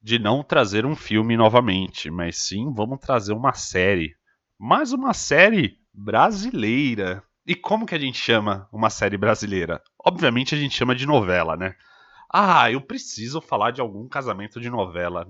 de 0.05 0.19
não 0.19 0.43
trazer 0.43 0.85
um 0.85 0.95
filme 0.95 1.35
novamente, 1.35 2.11
mas 2.11 2.37
sim 2.37 2.71
vamos 2.71 2.99
trazer 2.99 3.33
uma 3.33 3.53
série. 3.53 4.15
Mais 4.55 4.93
uma 4.93 5.15
série 5.15 5.79
brasileira. 5.91 7.23
E 7.43 7.55
como 7.55 7.87
que 7.87 7.95
a 7.95 7.97
gente 7.97 8.19
chama 8.19 8.69
uma 8.71 8.91
série 8.91 9.17
brasileira? 9.17 9.81
Obviamente 9.97 10.53
a 10.53 10.57
gente 10.59 10.75
chama 10.75 10.93
de 10.93 11.07
novela, 11.07 11.57
né? 11.57 11.73
Ah, 12.31 12.71
eu 12.71 12.81
preciso 12.81 13.41
falar 13.41 13.71
de 13.71 13.81
algum 13.81 14.07
casamento 14.07 14.61
de 14.61 14.69
novela. 14.69 15.27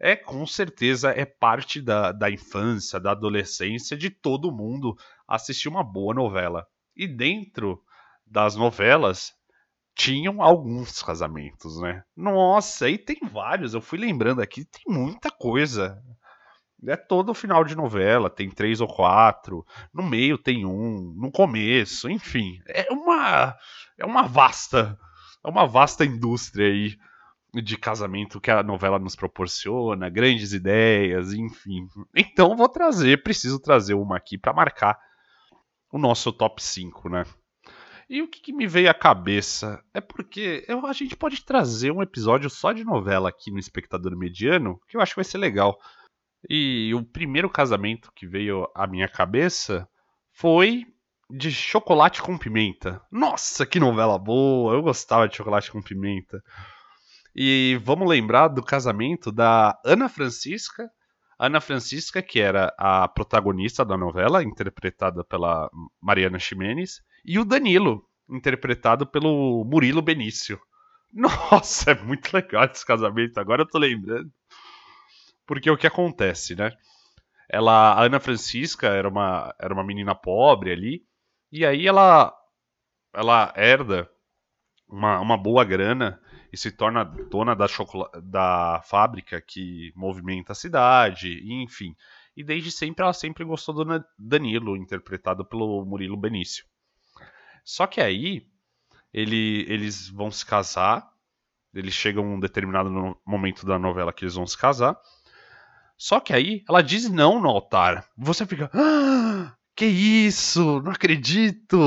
É, 0.00 0.16
com 0.16 0.44
certeza, 0.44 1.10
é 1.10 1.24
parte 1.24 1.80
da, 1.80 2.10
da 2.10 2.28
infância, 2.28 2.98
da 2.98 3.12
adolescência 3.12 3.96
de 3.96 4.10
todo 4.10 4.50
mundo 4.50 4.96
assistir 5.28 5.68
uma 5.68 5.84
boa 5.84 6.12
novela. 6.12 6.66
E 6.96 7.06
dentro 7.06 7.80
das 8.26 8.56
novelas 8.56 9.37
tinham 9.98 10.40
alguns 10.40 11.02
casamentos, 11.02 11.80
né? 11.80 12.04
Nossa, 12.16 12.86
aí 12.86 12.96
tem 12.96 13.18
vários. 13.20 13.74
Eu 13.74 13.80
fui 13.80 13.98
lembrando 13.98 14.40
aqui, 14.40 14.64
tem 14.64 14.84
muita 14.86 15.28
coisa. 15.28 16.00
É 16.86 16.96
todo 16.96 17.34
final 17.34 17.64
de 17.64 17.74
novela, 17.74 18.30
tem 18.30 18.48
três 18.48 18.80
ou 18.80 18.86
quatro. 18.86 19.66
No 19.92 20.04
meio 20.04 20.38
tem 20.38 20.64
um, 20.64 21.12
no 21.16 21.32
começo, 21.32 22.08
enfim. 22.08 22.60
É 22.68 22.86
uma 22.92 23.56
é 23.98 24.06
uma 24.06 24.22
vasta 24.22 24.96
é 25.44 25.48
uma 25.48 25.66
vasta 25.66 26.04
indústria 26.04 26.68
aí 26.68 26.96
de 27.52 27.76
casamento 27.76 28.40
que 28.40 28.52
a 28.52 28.62
novela 28.62 29.00
nos 29.00 29.16
proporciona, 29.16 30.08
grandes 30.08 30.52
ideias, 30.52 31.32
enfim. 31.32 31.88
Então 32.14 32.56
vou 32.56 32.68
trazer, 32.68 33.24
preciso 33.24 33.58
trazer 33.58 33.94
uma 33.94 34.16
aqui 34.16 34.38
para 34.38 34.52
marcar 34.52 34.96
o 35.90 35.98
nosso 35.98 36.32
top 36.32 36.62
5, 36.62 37.08
né? 37.08 37.24
E 38.08 38.22
o 38.22 38.28
que, 38.28 38.40
que, 38.40 38.52
me 38.54 38.66
veio 38.66 38.90
à 38.90 38.94
cabeça 38.94 39.84
é 39.92 40.00
porque 40.00 40.64
eu, 40.66 40.86
a 40.86 40.92
gente 40.94 41.14
pode 41.14 41.44
trazer 41.44 41.90
um 41.90 42.02
episódio 42.02 42.48
só 42.48 42.72
de 42.72 42.82
novela 42.82 43.28
aqui 43.28 43.50
no 43.50 43.58
Espectador 43.58 44.16
Mediano, 44.16 44.80
que 44.88 44.96
eu 44.96 45.00
acho 45.00 45.12
que 45.12 45.18
vai 45.18 45.24
ser 45.24 45.36
legal. 45.36 45.78
E 46.48 46.94
o 46.94 47.04
primeiro 47.04 47.50
casamento 47.50 48.10
que 48.14 48.26
veio 48.26 48.66
à 48.74 48.86
minha 48.86 49.08
cabeça 49.08 49.86
foi 50.32 50.86
de 51.30 51.52
Chocolate 51.52 52.22
com 52.22 52.38
Pimenta. 52.38 53.02
Nossa, 53.12 53.66
que 53.66 53.78
novela 53.78 54.18
boa! 54.18 54.72
Eu 54.72 54.82
gostava 54.82 55.28
de 55.28 55.36
Chocolate 55.36 55.70
com 55.70 55.82
Pimenta. 55.82 56.42
E 57.36 57.78
vamos 57.84 58.08
lembrar 58.08 58.48
do 58.48 58.62
casamento 58.62 59.30
da 59.30 59.78
Ana 59.84 60.08
Francisca. 60.08 60.90
Ana 61.38 61.60
Francisca, 61.60 62.22
que 62.22 62.40
era 62.40 62.72
a 62.78 63.06
protagonista 63.06 63.84
da 63.84 63.96
novela, 63.96 64.42
interpretada 64.42 65.22
pela 65.22 65.70
Mariana 66.00 66.38
Ximenes, 66.38 67.02
e 67.28 67.38
o 67.38 67.44
Danilo, 67.44 68.02
interpretado 68.26 69.06
pelo 69.06 69.62
Murilo 69.62 70.00
Benício. 70.00 70.58
Nossa, 71.12 71.90
é 71.90 72.02
muito 72.02 72.32
legal 72.32 72.64
esse 72.64 72.86
casamento, 72.86 73.38
agora 73.38 73.62
eu 73.62 73.68
tô 73.68 73.76
lembrando. 73.76 74.32
Porque 75.46 75.70
o 75.70 75.76
que 75.76 75.86
acontece, 75.86 76.56
né? 76.56 76.72
Ela, 77.50 77.92
a 77.92 78.04
Ana 78.04 78.18
Francisca 78.18 78.88
era 78.88 79.06
uma, 79.06 79.54
era 79.60 79.74
uma 79.74 79.84
menina 79.84 80.14
pobre 80.14 80.72
ali, 80.72 81.02
e 81.52 81.66
aí 81.66 81.86
ela, 81.86 82.34
ela 83.12 83.52
herda 83.54 84.10
uma, 84.88 85.20
uma 85.20 85.36
boa 85.36 85.64
grana 85.64 86.18
e 86.50 86.56
se 86.56 86.72
torna 86.72 87.04
dona 87.04 87.54
da, 87.54 87.66
da 88.22 88.82
fábrica 88.84 89.38
que 89.38 89.92
movimenta 89.94 90.52
a 90.52 90.54
cidade, 90.56 91.42
enfim. 91.44 91.94
E 92.34 92.42
desde 92.42 92.70
sempre 92.70 93.02
ela 93.02 93.12
sempre 93.12 93.44
gostou 93.44 93.74
do 93.74 94.04
Danilo, 94.18 94.78
interpretado 94.78 95.44
pelo 95.44 95.84
Murilo 95.84 96.16
Benício. 96.16 96.64
Só 97.68 97.86
que 97.86 98.00
aí 98.00 98.46
ele, 99.12 99.66
eles 99.68 100.08
vão 100.08 100.30
se 100.30 100.44
casar, 100.46 101.06
eles 101.74 101.92
chegam 101.92 102.24
a 102.24 102.26
um 102.28 102.40
determinado 102.40 102.90
momento 103.26 103.66
da 103.66 103.78
novela 103.78 104.10
que 104.10 104.24
eles 104.24 104.36
vão 104.36 104.46
se 104.46 104.56
casar. 104.56 104.98
Só 105.94 106.18
que 106.18 106.32
aí 106.32 106.64
ela 106.66 106.82
diz 106.82 107.10
não 107.10 107.38
no 107.38 107.46
altar. 107.50 108.06
Você 108.16 108.46
fica, 108.46 108.70
ah, 108.72 109.54
que 109.76 109.84
isso? 109.84 110.80
Não 110.80 110.92
acredito! 110.92 111.78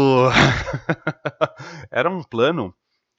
Era 1.89 2.11
um 2.11 2.21
plano 2.21 2.75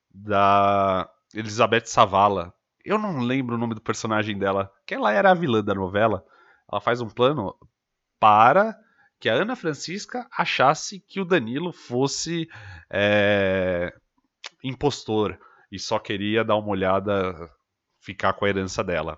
da 0.09 1.11
Elizabeth 1.35 1.87
Savala. 1.87 2.55
Eu 2.85 2.97
não 2.97 3.19
lembro 3.23 3.57
o 3.57 3.59
nome 3.59 3.75
do 3.75 3.81
personagem 3.81 4.39
dela, 4.39 4.73
que 4.87 4.95
ela 4.95 5.13
era 5.13 5.33
a 5.33 5.35
vilã 5.35 5.65
da 5.65 5.75
novela. 5.75 6.25
Ela 6.71 6.81
faz 6.81 7.01
um 7.01 7.11
plano 7.11 7.57
para 8.21 8.79
que 9.23 9.29
a 9.29 9.35
Ana 9.35 9.55
Francisca 9.55 10.27
achasse 10.37 10.99
que 10.99 11.21
o 11.21 11.25
Danilo 11.25 11.73
fosse 11.73 12.49
é, 12.91 13.95
impostor 14.65 15.39
e 15.71 15.79
só 15.79 15.97
queria 16.01 16.43
dar 16.43 16.57
uma 16.57 16.71
olhada, 16.71 17.49
ficar 18.01 18.33
com 18.33 18.45
a 18.45 18.49
herança 18.49 18.83
dela. 18.83 19.17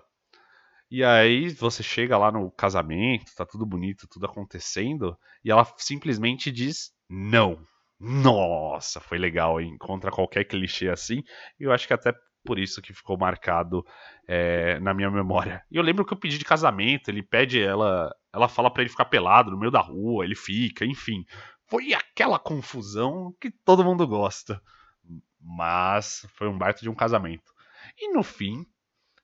E 0.91 1.03
aí 1.03 1.49
você 1.49 1.81
chega 1.81 2.19
lá 2.19 2.31
no 2.31 2.51
casamento, 2.51 3.33
tá 3.35 3.47
tudo 3.47 3.65
bonito, 3.65 4.07
tudo 4.07 4.27
acontecendo, 4.27 5.17
e 5.43 5.49
ela 5.49 5.65
simplesmente 5.75 6.51
diz 6.51 6.91
não. 7.09 7.57
Nossa, 7.99 8.99
foi 8.99 9.17
legal, 9.17 9.59
hein? 9.59 9.75
Contra 9.79 10.11
qualquer 10.11 10.43
clichê 10.43 10.87
assim. 10.87 11.23
E 11.59 11.63
eu 11.63 11.71
acho 11.71 11.87
que 11.87 11.93
até 11.95 12.13
por 12.45 12.59
isso 12.59 12.81
que 12.81 12.93
ficou 12.93 13.17
marcado 13.17 13.83
é, 14.27 14.79
na 14.79 14.93
minha 14.93 15.09
memória. 15.09 15.63
E 15.71 15.77
eu 15.77 15.83
lembro 15.83 16.05
que 16.05 16.13
eu 16.13 16.17
pedi 16.17 16.37
de 16.37 16.45
casamento, 16.45 17.09
ele 17.09 17.23
pede 17.23 17.59
ela, 17.59 18.13
ela 18.35 18.49
fala 18.49 18.69
para 18.69 18.81
ele 18.81 18.89
ficar 18.89 19.05
pelado 19.05 19.49
no 19.49 19.57
meio 19.57 19.71
da 19.71 19.79
rua, 19.79 20.25
ele 20.25 20.35
fica, 20.35 20.85
enfim. 20.85 21.25
Foi 21.67 21.93
aquela 21.93 22.37
confusão 22.37 23.33
que 23.39 23.49
todo 23.49 23.83
mundo 23.83 24.05
gosta. 24.05 24.61
Mas 25.39 26.27
foi 26.35 26.49
um 26.49 26.57
baita 26.57 26.81
de 26.81 26.89
um 26.89 26.95
casamento. 26.95 27.53
E 27.97 28.11
no 28.13 28.23
fim, 28.23 28.65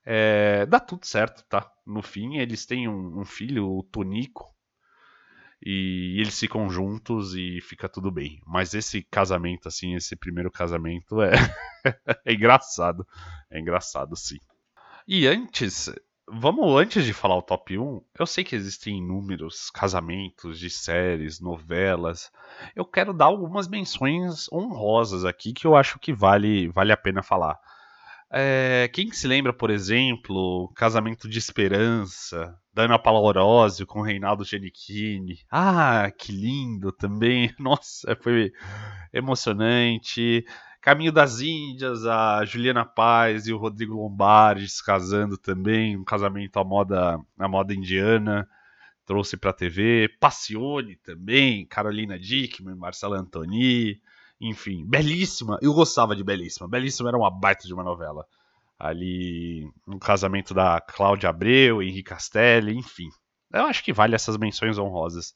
é, 0.06 0.65
dá 0.65 0.80
tudo 0.80 1.06
certo, 1.06 1.44
tá? 1.50 1.70
No 1.86 2.01
fim, 2.01 2.38
eles 2.38 2.65
têm 2.65 2.88
um, 2.88 3.20
um 3.20 3.25
filho, 3.25 3.68
o 3.68 3.84
Tonico, 3.84 4.56
e 5.62 6.18
eles 6.20 6.39
ficam 6.39 6.70
juntos 6.70 7.36
e 7.36 7.60
fica 7.62 7.89
tudo 7.89 8.10
bem. 8.10 8.41
Mas 8.48 8.74
esse 8.74 9.03
casamento, 9.03 9.68
assim, 9.68 9.96
esse 9.96 10.15
primeiro 10.15 10.50
casamento 10.50 11.22
é, 11.22 11.34
é 12.25 12.34
engraçado. 12.34 13.06
É 13.50 13.60
engraçado, 13.60 14.15
sim. 14.15 14.39
E 15.08 15.28
antes, 15.28 15.89
vamos 16.32 16.80
antes 16.80 17.04
de 17.06 17.13
falar 17.13 17.36
o 17.36 17.41
top 17.41 17.78
1, 17.78 18.02
eu 18.17 18.26
sei 18.26 18.44
que 18.44 18.56
existem 18.56 18.98
inúmeros 18.98 19.70
casamentos 19.70 20.58
de 20.60 20.70
séries, 20.70 21.39
novelas. 21.39 22.32
Eu 22.76 22.86
quero 22.86 23.13
dar 23.13 23.26
algumas 23.26 23.67
menções 23.67 24.52
honrosas 24.52 25.26
aqui 25.26 25.54
que 25.54 25.67
eu 25.67 25.76
acho 25.76 26.00
que 26.00 26.13
vale, 26.13 26.70
vale 26.70 26.91
a 26.91 26.98
pena 26.98 27.22
falar. 27.22 27.60
É, 28.34 28.89
quem 28.94 29.12
se 29.12 29.28
lembra, 29.28 29.52
por 29.52 29.70
exemplo, 29.70 30.72
Casamento 30.74 31.28
de 31.28 31.38
Esperança, 31.38 32.58
da 32.74 32.84
Ana 32.84 32.98
com 33.86 34.02
Reinaldo 34.02 34.46
Giannichini. 34.46 35.39
Ah, 35.52 36.10
que 36.17 36.32
lindo 36.32 36.94
também. 36.94 37.54
Nossa, 37.60 38.15
foi 38.22 38.54
emocionante. 39.12 40.46
Caminho 40.82 41.12
das 41.12 41.39
Índias, 41.41 42.08
a 42.08 42.44
Juliana 42.44 42.84
Paz 42.84 43.46
e 43.46 43.54
o 43.54 43.58
Rodrigo 43.58 43.94
Lombardi 43.94 44.67
se 44.67 44.84
casando 44.84 45.38
também, 45.38 45.96
um 45.96 46.04
casamento 46.04 46.58
à 46.58 46.63
moda, 46.63 47.20
à 47.38 47.48
moda 47.48 47.72
indiana, 47.72 48.50
trouxe 49.06 49.38
para 49.38 49.52
a 49.52 49.54
TV. 49.54 50.10
Passione 50.20 50.96
também, 50.96 51.67
Carolina 51.67 52.17
Dickman, 52.17 52.76
Marcela 52.76 53.20
Antoni. 53.20 54.02
Enfim, 54.39 54.84
belíssima. 54.84 55.60
Eu 55.62 55.72
gostava 55.72 56.15
de 56.15 56.24
Belíssima. 56.24 56.67
Belíssima 56.67 57.10
era 57.10 57.17
uma 57.17 57.30
baita 57.30 57.67
de 57.67 57.74
uma 57.76 57.84
novela. 57.84 58.26
Ali, 58.80 59.70
no 59.86 60.00
casamento 60.00 60.52
da 60.52 60.82
Cláudia 60.82 61.30
Abreu, 61.30 61.84
Henrique 61.84 62.10
Castelli, 62.10 62.76
enfim. 62.76 63.08
Eu 63.54 63.65
acho 63.65 63.84
que 63.84 63.94
vale 63.94 64.15
essas 64.15 64.36
menções 64.36 64.80
honrosas. 64.80 65.36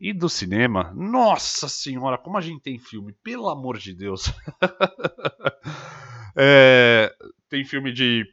E 0.00 0.14
do 0.14 0.30
cinema, 0.30 0.92
nossa 0.96 1.68
senhora, 1.68 2.16
como 2.16 2.38
a 2.38 2.40
gente 2.40 2.62
tem 2.62 2.78
filme, 2.78 3.14
pelo 3.22 3.50
amor 3.50 3.76
de 3.76 3.92
Deus. 3.92 4.32
é, 6.34 7.14
tem 7.50 7.64
filme 7.64 7.92
de 7.92 8.24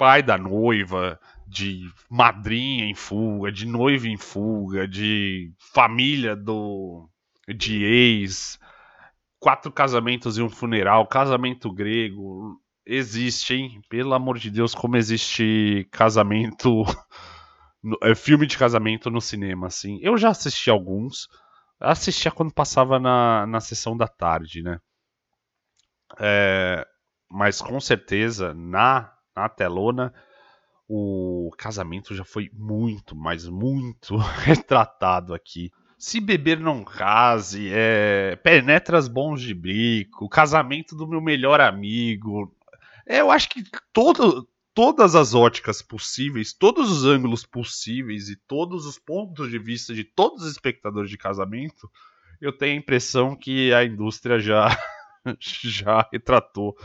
pai 0.00 0.20
da 0.20 0.36
noiva, 0.36 1.20
de 1.46 1.88
madrinha 2.10 2.86
em 2.86 2.94
fuga, 2.94 3.52
de 3.52 3.66
noiva 3.66 4.08
em 4.08 4.16
fuga, 4.16 4.88
de 4.88 5.52
família 5.72 6.34
do 6.34 7.08
de 7.46 7.84
ex, 7.84 8.58
quatro 9.38 9.70
casamentos 9.70 10.38
e 10.38 10.42
um 10.42 10.48
funeral, 10.48 11.06
casamento 11.06 11.72
grego, 11.72 12.60
existe, 12.84 13.54
hein? 13.54 13.80
Pelo 13.88 14.14
amor 14.14 14.38
de 14.38 14.50
Deus, 14.50 14.74
como 14.74 14.96
existe 14.96 15.86
casamento, 15.90 16.84
é, 18.02 18.14
filme 18.14 18.46
de 18.46 18.56
casamento 18.56 19.10
no 19.10 19.20
cinema, 19.20 19.66
assim. 19.66 19.98
Eu 20.02 20.16
já 20.16 20.30
assisti 20.30 20.70
alguns, 20.70 21.28
assistia 21.80 22.30
quando 22.30 22.52
passava 22.52 22.98
na, 22.98 23.46
na 23.46 23.60
sessão 23.60 23.96
da 23.96 24.06
tarde, 24.06 24.62
né? 24.62 24.78
É, 26.18 26.86
mas 27.30 27.60
com 27.60 27.80
certeza, 27.80 28.54
na, 28.54 29.12
na 29.34 29.48
telona, 29.48 30.12
o 30.88 31.50
casamento 31.56 32.14
já 32.14 32.24
foi 32.24 32.50
muito, 32.52 33.16
mas 33.16 33.48
muito 33.48 34.16
retratado 34.44 35.34
aqui. 35.34 35.70
Se 35.98 36.20
beber 36.20 36.58
não 36.58 36.84
case, 36.84 37.70
é, 37.72 38.36
penetras 38.42 39.06
bons 39.08 39.40
de 39.40 39.54
bico, 39.54 40.28
casamento 40.28 40.96
do 40.96 41.06
meu 41.06 41.20
melhor 41.20 41.60
amigo. 41.60 42.52
É, 43.06 43.20
eu 43.20 43.30
acho 43.30 43.48
que 43.48 43.64
todo, 43.92 44.48
todas 44.74 45.14
as 45.14 45.34
óticas 45.34 45.82
possíveis, 45.82 46.52
todos 46.52 46.90
os 46.90 47.04
ângulos 47.04 47.44
possíveis 47.44 48.28
e 48.28 48.36
todos 48.46 48.86
os 48.86 48.98
pontos 48.98 49.50
de 49.50 49.58
vista 49.58 49.94
de 49.94 50.04
todos 50.04 50.42
os 50.42 50.52
espectadores 50.52 51.10
de 51.10 51.18
casamento, 51.18 51.90
eu 52.40 52.56
tenho 52.56 52.74
a 52.74 52.78
impressão 52.78 53.36
que 53.36 53.72
a 53.72 53.84
indústria 53.84 54.38
já, 54.38 54.68
já 55.40 56.08
retratou 56.12 56.76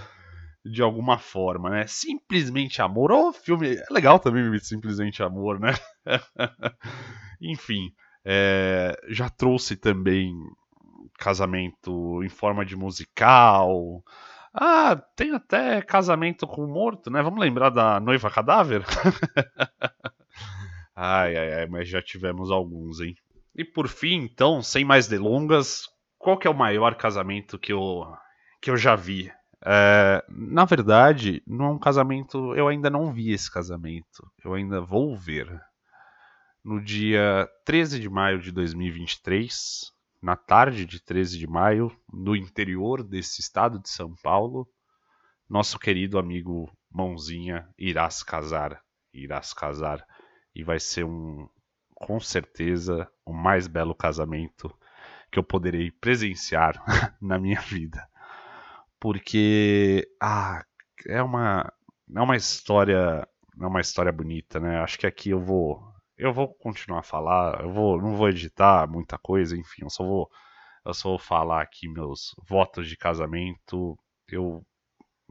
de 0.63 0.81
alguma 0.81 1.17
forma, 1.17 1.69
né? 1.69 1.87
Simplesmente 1.87 2.81
Amor, 2.81 3.11
o 3.11 3.29
oh, 3.29 3.33
filme 3.33 3.75
é 3.75 3.85
legal 3.89 4.19
também, 4.19 4.59
Simplesmente 4.59 5.23
Amor, 5.23 5.59
né? 5.59 5.73
Enfim. 7.41 7.93
É, 8.29 8.93
já 9.07 9.29
trouxe 9.29 9.77
também 9.77 10.33
casamento 11.17 12.21
em 12.23 12.29
forma 12.29 12.65
de 12.65 12.75
musical. 12.75 14.03
Ah, 14.59 14.95
tem 15.15 15.35
até 15.35 15.83
casamento 15.83 16.47
com 16.47 16.65
morto, 16.65 17.11
né? 17.11 17.21
Vamos 17.21 17.39
lembrar 17.39 17.69
da 17.69 17.99
noiva 17.99 18.31
cadáver? 18.31 18.83
ai, 20.95 21.37
ai, 21.37 21.53
ai, 21.53 21.67
mas 21.67 21.87
já 21.87 22.01
tivemos 22.01 22.49
alguns, 22.49 22.99
hein? 22.99 23.15
E 23.55 23.63
por 23.63 23.87
fim, 23.87 24.15
então, 24.15 24.63
sem 24.63 24.83
mais 24.83 25.07
delongas, 25.07 25.83
qual 26.17 26.39
que 26.39 26.47
é 26.47 26.49
o 26.49 26.57
maior 26.57 26.95
casamento 26.95 27.59
que 27.59 27.71
eu, 27.71 28.03
que 28.59 28.71
eu 28.71 28.77
já 28.77 28.95
vi? 28.95 29.31
É, 29.63 30.23
na 30.27 30.65
verdade, 30.65 31.43
não 31.45 31.65
é 31.65 31.69
um 31.69 31.79
casamento. 31.79 32.55
Eu 32.55 32.67
ainda 32.67 32.89
não 32.89 33.13
vi 33.13 33.31
esse 33.31 33.51
casamento. 33.51 34.27
Eu 34.43 34.55
ainda 34.55 34.81
vou 34.81 35.15
ver 35.15 35.47
no 36.63 36.81
dia 36.81 37.47
13 37.63 37.99
de 37.99 38.09
maio 38.09 38.39
de 38.39 38.51
2023, 38.51 39.91
na 40.27 40.35
tarde 40.35 40.85
de 40.85 40.99
13 40.99 41.37
de 41.37 41.47
maio, 41.47 41.89
no 42.11 42.35
interior 42.35 43.01
desse 43.01 43.39
estado 43.39 43.79
de 43.79 43.87
São 43.87 44.13
Paulo, 44.21 44.67
nosso 45.49 45.79
querido 45.79 46.19
amigo 46.19 46.69
Mãozinha 46.91 47.65
irá 47.77 48.09
se 48.09 48.25
casar, 48.25 48.83
irá 49.13 49.41
se 49.41 49.55
casar. 49.55 50.05
e 50.53 50.65
vai 50.65 50.81
ser 50.81 51.05
um, 51.05 51.47
com 51.95 52.19
certeza, 52.19 53.09
o 53.25 53.31
mais 53.31 53.67
belo 53.67 53.95
casamento 53.95 54.69
que 55.31 55.39
eu 55.39 55.43
poderei 55.43 55.91
presenciar 55.91 56.75
na 57.21 57.39
minha 57.39 57.61
vida. 57.61 58.05
Porque, 58.99 60.09
ah, 60.21 60.61
é 61.07 61.23
uma, 61.23 61.71
é 62.13 62.19
uma 62.19 62.35
história, 62.35 63.25
é 63.61 63.65
uma 63.65 63.79
história 63.79 64.11
bonita, 64.11 64.59
né? 64.59 64.77
Acho 64.81 64.99
que 64.99 65.07
aqui 65.07 65.29
eu 65.29 65.39
vou, 65.39 65.81
eu 66.17 66.33
vou 66.33 66.53
continuar 66.55 66.99
a 66.99 67.03
falar, 67.03 67.61
eu 67.61 67.71
vou, 67.71 68.01
não 68.01 68.15
vou 68.15 68.29
editar 68.29 68.87
muita 68.89 69.17
coisa, 69.17 69.55
enfim, 69.57 69.83
eu 69.83 69.89
só 69.89 70.03
vou, 70.03 70.29
eu 70.85 70.93
só 70.93 71.09
vou 71.09 71.19
falar 71.19 71.61
aqui 71.61 71.87
meus 71.87 72.35
votos 72.47 72.87
de 72.89 72.97
casamento. 72.97 73.97
Eu, 74.29 74.65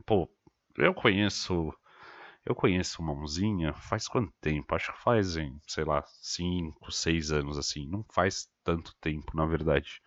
pô, 0.07 0.31
eu 0.79 0.95
conheço 0.95 1.73
eu 2.47 2.55
conheço 2.55 3.03
Mãozinha 3.03 3.75
faz 3.75 4.07
quanto 4.07 4.33
tempo? 4.41 4.73
Acho 4.73 4.93
que 4.93 5.03
fazem, 5.03 5.61
sei 5.67 5.85
lá, 5.85 6.05
5, 6.23 6.93
6 6.93 7.33
anos 7.33 7.59
assim. 7.59 7.89
Não 7.89 8.05
faz 8.13 8.49
tanto 8.63 8.95
tempo, 9.01 9.37
na 9.37 9.45
verdade. 9.45 10.01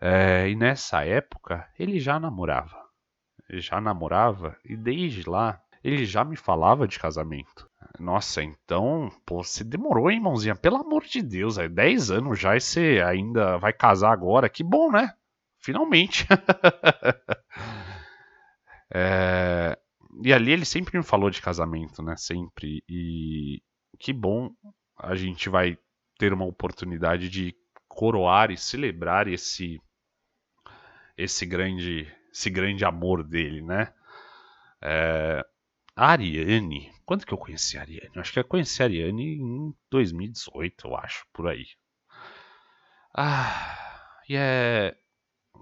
É, 0.00 0.48
e 0.48 0.54
nessa 0.54 1.04
época 1.04 1.68
ele 1.76 1.98
já 1.98 2.20
namorava. 2.20 2.80
Ele 3.48 3.60
já 3.60 3.80
namorava 3.80 4.56
e 4.64 4.76
desde 4.76 5.28
lá 5.28 5.60
ele 5.82 6.06
já 6.06 6.24
me 6.24 6.36
falava 6.36 6.86
de 6.86 7.00
casamento. 7.00 7.68
Nossa, 7.98 8.42
então, 8.42 9.08
pô, 9.24 9.42
você 9.42 9.62
demorou, 9.62 10.10
hein, 10.10 10.20
mãozinha? 10.20 10.56
Pelo 10.56 10.76
amor 10.76 11.04
de 11.04 11.22
Deus, 11.22 11.58
é 11.58 11.68
10 11.68 12.10
anos 12.10 12.40
já 12.40 12.56
e 12.56 12.60
você 12.60 13.02
ainda 13.06 13.56
vai 13.58 13.72
casar 13.72 14.12
agora. 14.12 14.48
Que 14.48 14.64
bom, 14.64 14.90
né? 14.90 15.14
Finalmente. 15.60 16.26
é, 18.92 19.78
e 20.22 20.32
ali 20.32 20.52
ele 20.52 20.64
sempre 20.64 20.98
me 20.98 21.04
falou 21.04 21.30
de 21.30 21.40
casamento, 21.40 22.02
né? 22.02 22.16
Sempre. 22.16 22.82
E 22.88 23.62
que 23.98 24.12
bom 24.12 24.50
a 24.98 25.14
gente 25.14 25.48
vai 25.48 25.78
ter 26.18 26.32
uma 26.32 26.44
oportunidade 26.44 27.28
de 27.28 27.54
coroar 27.88 28.50
e 28.50 28.56
celebrar 28.56 29.28
esse 29.28 29.80
esse 31.16 31.46
grande 31.46 32.12
esse 32.32 32.50
grande 32.50 32.84
amor 32.84 33.22
dele, 33.22 33.62
né? 33.62 33.92
É, 34.82 35.44
a 35.96 36.08
Ariane, 36.08 36.92
quando 37.04 37.24
que 37.26 37.32
eu 37.32 37.38
conheci 37.38 37.78
a 37.78 37.82
Ariane? 37.82 38.10
Eu 38.14 38.20
acho 38.20 38.32
que 38.32 38.38
eu 38.38 38.44
conheci 38.44 38.82
a 38.82 38.86
Ariane 38.86 39.36
em 39.36 39.74
2018, 39.90 40.88
eu 40.88 40.96
acho, 40.96 41.26
por 41.32 41.48
aí. 41.48 41.66
Ah, 43.16 44.20
e 44.28 44.36
é 44.36 44.96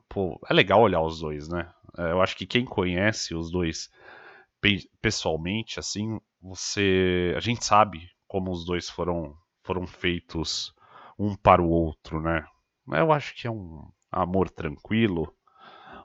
pô, 0.08 0.38
é 0.48 0.54
legal 0.54 0.80
olhar 0.80 1.02
os 1.02 1.20
dois, 1.20 1.48
né? 1.48 1.72
É, 1.98 2.12
eu 2.12 2.22
acho 2.22 2.36
que 2.36 2.46
quem 2.46 2.64
conhece 2.64 3.34
os 3.34 3.50
dois 3.50 3.90
pessoalmente, 5.00 5.80
assim, 5.80 6.20
você, 6.40 7.34
a 7.36 7.40
gente 7.40 7.64
sabe 7.64 8.08
como 8.28 8.50
os 8.52 8.64
dois 8.64 8.88
foram 8.88 9.36
foram 9.64 9.86
feitos 9.86 10.74
um 11.18 11.36
para 11.36 11.62
o 11.62 11.68
outro, 11.68 12.20
né? 12.20 12.44
Eu 12.88 13.12
acho 13.12 13.34
que 13.34 13.46
é 13.46 13.50
um 13.50 13.88
amor 14.10 14.50
tranquilo, 14.50 15.34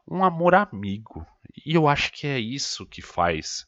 um 0.07 0.23
amor 0.23 0.55
amigo. 0.55 1.25
E 1.65 1.73
eu 1.75 1.87
acho 1.87 2.11
que 2.11 2.27
é 2.27 2.39
isso 2.39 2.85
que 2.85 3.01
faz 3.01 3.65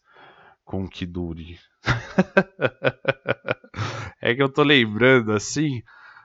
com 0.70 0.88
que 0.88 1.04
dure. 1.04 1.60
é 4.22 4.36
que 4.36 4.44
eu 4.44 4.48
tô 4.48 4.62
lembrando 4.62 5.32
assim, 5.32 5.82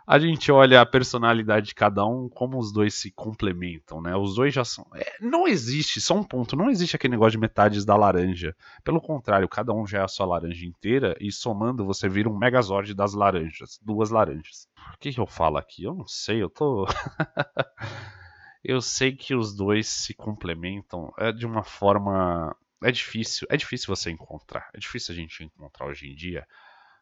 a 0.06 0.18
gente 0.18 0.52
olha 0.52 0.82
a 0.82 0.86
personalidade 0.86 1.68
de 1.68 1.74
cada 1.74 2.04
um, 2.04 2.28
como 2.28 2.58
os 2.58 2.70
dois 2.70 2.92
se 2.92 3.10
complementam, 3.10 4.02
né? 4.02 4.14
Os 4.14 4.34
dois 4.34 4.52
já 4.52 4.62
são. 4.62 4.86
É, 4.94 5.16
não 5.18 5.48
existe, 5.48 5.98
só 5.98 6.14
um 6.14 6.22
ponto, 6.22 6.56
não 6.56 6.68
existe 6.68 6.94
aquele 6.94 7.12
negócio 7.12 7.32
de 7.32 7.38
metades 7.38 7.86
da 7.86 7.96
laranja. 7.96 8.54
Pelo 8.84 9.00
contrário, 9.00 9.48
cada 9.48 9.72
um 9.72 9.86
já 9.86 10.00
é 10.00 10.04
a 10.04 10.08
sua 10.08 10.26
laranja 10.26 10.66
inteira 10.66 11.16
e 11.18 11.32
somando 11.32 11.86
você 11.86 12.06
vira 12.06 12.28
um 12.28 12.36
megazord 12.36 12.92
das 12.92 13.14
laranjas, 13.14 13.80
duas 13.82 14.10
laranjas. 14.10 14.68
O 14.94 14.98
que, 15.00 15.10
que 15.10 15.20
eu 15.20 15.26
falo 15.26 15.56
aqui? 15.56 15.84
Eu 15.84 15.94
não 15.94 16.06
sei, 16.06 16.42
eu 16.42 16.50
tô. 16.50 16.86
eu 18.62 18.82
sei 18.82 19.16
que 19.16 19.34
os 19.34 19.56
dois 19.56 19.88
se 19.88 20.12
complementam 20.12 21.14
é 21.16 21.32
de 21.32 21.46
uma 21.46 21.64
forma. 21.64 22.54
É 22.84 22.92
difícil, 22.92 23.46
é 23.50 23.56
difícil 23.56 23.86
você 23.94 24.10
encontrar. 24.10 24.68
É 24.74 24.78
difícil 24.78 25.14
a 25.14 25.16
gente 25.16 25.42
encontrar 25.42 25.86
hoje 25.86 26.06
em 26.06 26.14
dia, 26.14 26.46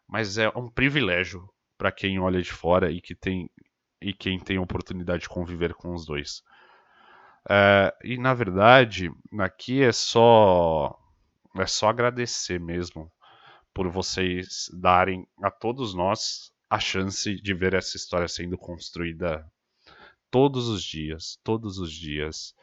mas 0.07 0.37
é 0.37 0.47
um 0.49 0.69
privilégio 0.69 1.47
para 1.77 1.91
quem 1.91 2.19
olha 2.19 2.41
de 2.41 2.51
fora 2.53 2.89
e 2.89 3.01
que 3.01 3.13
tem 3.13 3.49
e 4.01 4.13
quem 4.13 4.39
tem 4.39 4.57
oportunidade 4.57 5.23
de 5.23 5.29
conviver 5.29 5.73
com 5.73 5.93
os 5.93 6.05
dois. 6.05 6.41
É, 7.49 7.93
e 8.03 8.17
na 8.17 8.33
verdade, 8.33 9.11
aqui 9.39 9.83
é 9.83 9.91
só 9.91 10.97
é 11.57 11.65
só 11.65 11.89
agradecer 11.89 12.59
mesmo 12.59 13.11
por 13.73 13.89
vocês 13.89 14.69
darem 14.73 15.27
a 15.43 15.51
todos 15.51 15.93
nós 15.93 16.53
a 16.69 16.79
chance 16.79 17.35
de 17.41 17.53
ver 17.53 17.73
essa 17.73 17.97
história 17.97 18.27
sendo 18.27 18.57
construída 18.57 19.45
todos 20.31 20.69
os 20.69 20.81
dias, 20.83 21.37
todos 21.43 21.77
os 21.77 21.91
dias. 21.91 22.55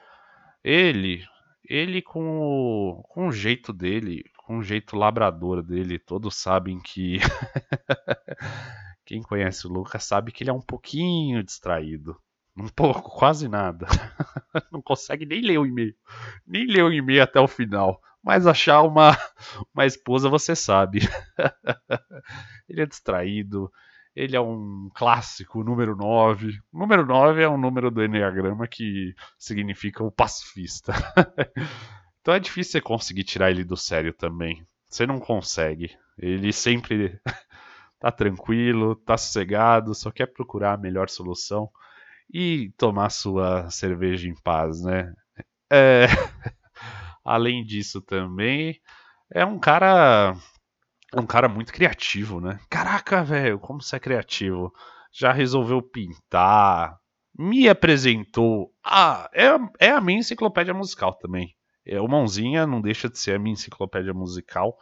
Ele, 0.65 1.25
ele 1.65 2.03
com 2.03 2.41
o, 2.41 3.03
com 3.09 3.29
o 3.29 3.33
jeito 3.33 3.73
dele, 3.73 4.25
com 4.47 4.59
o 4.59 4.63
jeito 4.63 4.97
labrador 4.97 5.63
dele, 5.63 5.99
todos 5.99 6.37
sabem 6.37 6.81
que 6.81 7.19
Quem 9.11 9.23
conhece 9.23 9.67
o 9.67 9.71
Lucas 9.71 10.05
sabe 10.05 10.31
que 10.31 10.45
ele 10.45 10.51
é 10.51 10.53
um 10.53 10.61
pouquinho 10.61 11.43
distraído. 11.43 12.17
Um 12.57 12.69
pouco, 12.69 13.11
quase 13.11 13.49
nada. 13.49 13.85
Não 14.71 14.81
consegue 14.81 15.27
nem 15.27 15.41
ler 15.41 15.59
o 15.59 15.67
e-mail. 15.67 15.93
Nem 16.47 16.65
ler 16.65 16.85
o 16.85 16.93
e-mail 16.93 17.21
até 17.21 17.41
o 17.41 17.49
final. 17.49 18.01
Mas 18.23 18.47
achar 18.47 18.83
uma, 18.83 19.11
uma 19.75 19.85
esposa 19.85 20.29
você 20.29 20.55
sabe. 20.55 21.01
ele 22.69 22.83
é 22.83 22.87
distraído. 22.87 23.69
Ele 24.15 24.37
é 24.37 24.41
um 24.41 24.91
clássico, 24.95 25.63
número 25.63 25.97
9. 25.97 26.59
O 26.73 26.79
número 26.79 27.07
9 27.07 27.43
é 27.43 27.49
um 27.49 27.59
número 27.59 27.91
do 27.91 28.03
Enneagrama 28.03 28.67
que 28.67 29.15
significa 29.39 30.03
o 30.03 30.11
pacifista. 30.11 30.93
então 32.21 32.35
é 32.35 32.41
difícil 32.41 32.73
você 32.73 32.81
conseguir 32.81 33.25
tirar 33.25 33.51
ele 33.51 33.65
do 33.65 33.77
sério 33.77 34.13
também. 34.13 34.67
Você 34.89 35.07
não 35.07 35.21
consegue. 35.21 35.97
Ele 36.19 36.53
sempre 36.53 37.21
tá 38.01 38.11
tranquilo, 38.11 38.97
tá 38.97 39.17
sossegado, 39.17 39.95
só 39.95 40.11
quer 40.11 40.27
procurar 40.27 40.75
a 40.75 40.81
melhor 40.81 41.09
solução 41.09 41.71
e 42.33 42.73
tomar 42.77 43.11
sua 43.11 43.71
cerveja 43.71 44.29
em 44.29 44.35
paz, 44.35 44.83
né? 44.83 45.13
É... 45.71 46.07
Além 47.25 47.65
disso 47.65 48.01
também 48.01 48.81
é 49.33 49.45
um 49.45 49.59
cara 49.59 50.37
um 51.17 51.27
cara 51.27 51.49
muito 51.49 51.73
criativo, 51.73 52.41
né? 52.41 52.59
Caraca, 52.69 53.23
velho, 53.25 53.59
como 53.59 53.83
você 53.83 53.97
é 53.97 54.01
criativo. 54.01 54.73
Já 55.13 55.33
resolveu 55.33 55.83
pintar, 55.83 56.97
me 57.37 57.69
apresentou. 57.69 58.73
Ah, 58.85 59.29
é, 59.35 59.49
é 59.79 59.91
a 59.91 60.01
minha 60.01 60.21
enciclopédia 60.21 60.75
musical 60.75 61.15
também. 61.15 61.55
É, 61.85 62.01
o 62.01 62.07
Mãozinha 62.07 62.67
não 62.67 62.81
deixa 62.81 63.09
de 63.09 63.19
ser 63.19 63.35
a 63.35 63.39
minha 63.39 63.55
enciclopédia 63.55 64.15
musical 64.15 64.77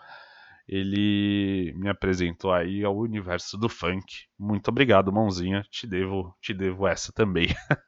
ele 0.68 1.72
me 1.76 1.88
apresentou 1.88 2.52
aí 2.52 2.84
ao 2.84 2.96
universo 2.96 3.56
do 3.56 3.68
funk. 3.70 4.26
Muito 4.38 4.68
obrigado, 4.68 5.10
mãozinha. 5.12 5.62
Te 5.70 5.86
devo, 5.86 6.36
te 6.42 6.52
devo 6.52 6.86
essa 6.86 7.10
também. 7.12 7.46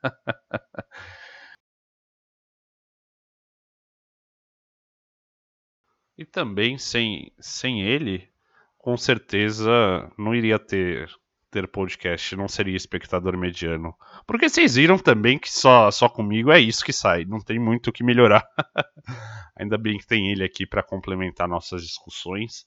e 6.16 6.24
também 6.24 6.78
sem, 6.78 7.32
sem 7.38 7.82
ele, 7.82 8.29
com 8.90 8.96
certeza 8.96 9.70
não 10.18 10.34
iria 10.34 10.58
ter 10.58 11.08
ter 11.48 11.68
podcast, 11.68 12.34
não 12.34 12.48
seria 12.48 12.76
espectador 12.76 13.36
mediano. 13.36 13.94
Porque 14.26 14.48
vocês 14.48 14.74
viram 14.74 14.98
também 14.98 15.38
que 15.38 15.50
só, 15.50 15.90
só 15.90 16.08
comigo 16.08 16.50
é 16.50 16.60
isso 16.60 16.84
que 16.84 16.92
sai, 16.92 17.24
não 17.24 17.40
tem 17.40 17.58
muito 17.58 17.88
o 17.88 17.92
que 17.92 18.02
melhorar. 18.02 18.44
Ainda 19.56 19.78
bem 19.78 19.98
que 19.98 20.06
tem 20.06 20.30
ele 20.30 20.42
aqui 20.42 20.66
para 20.66 20.82
complementar 20.82 21.48
nossas 21.48 21.82
discussões 21.82 22.66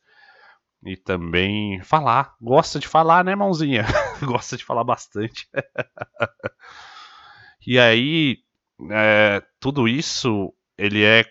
e 0.86 0.96
também 0.96 1.82
falar. 1.82 2.36
Gosta 2.42 2.80
de 2.80 2.88
falar, 2.88 3.26
né, 3.26 3.36
mãozinha? 3.36 3.84
Gosta 4.24 4.56
de 4.56 4.64
falar 4.64 4.86
bastante. 4.86 5.50
e 7.68 7.78
aí, 7.78 8.38
é, 8.92 9.42
tudo 9.60 9.90
isso, 9.90 10.54
ele 10.78 11.04
é. 11.04 11.26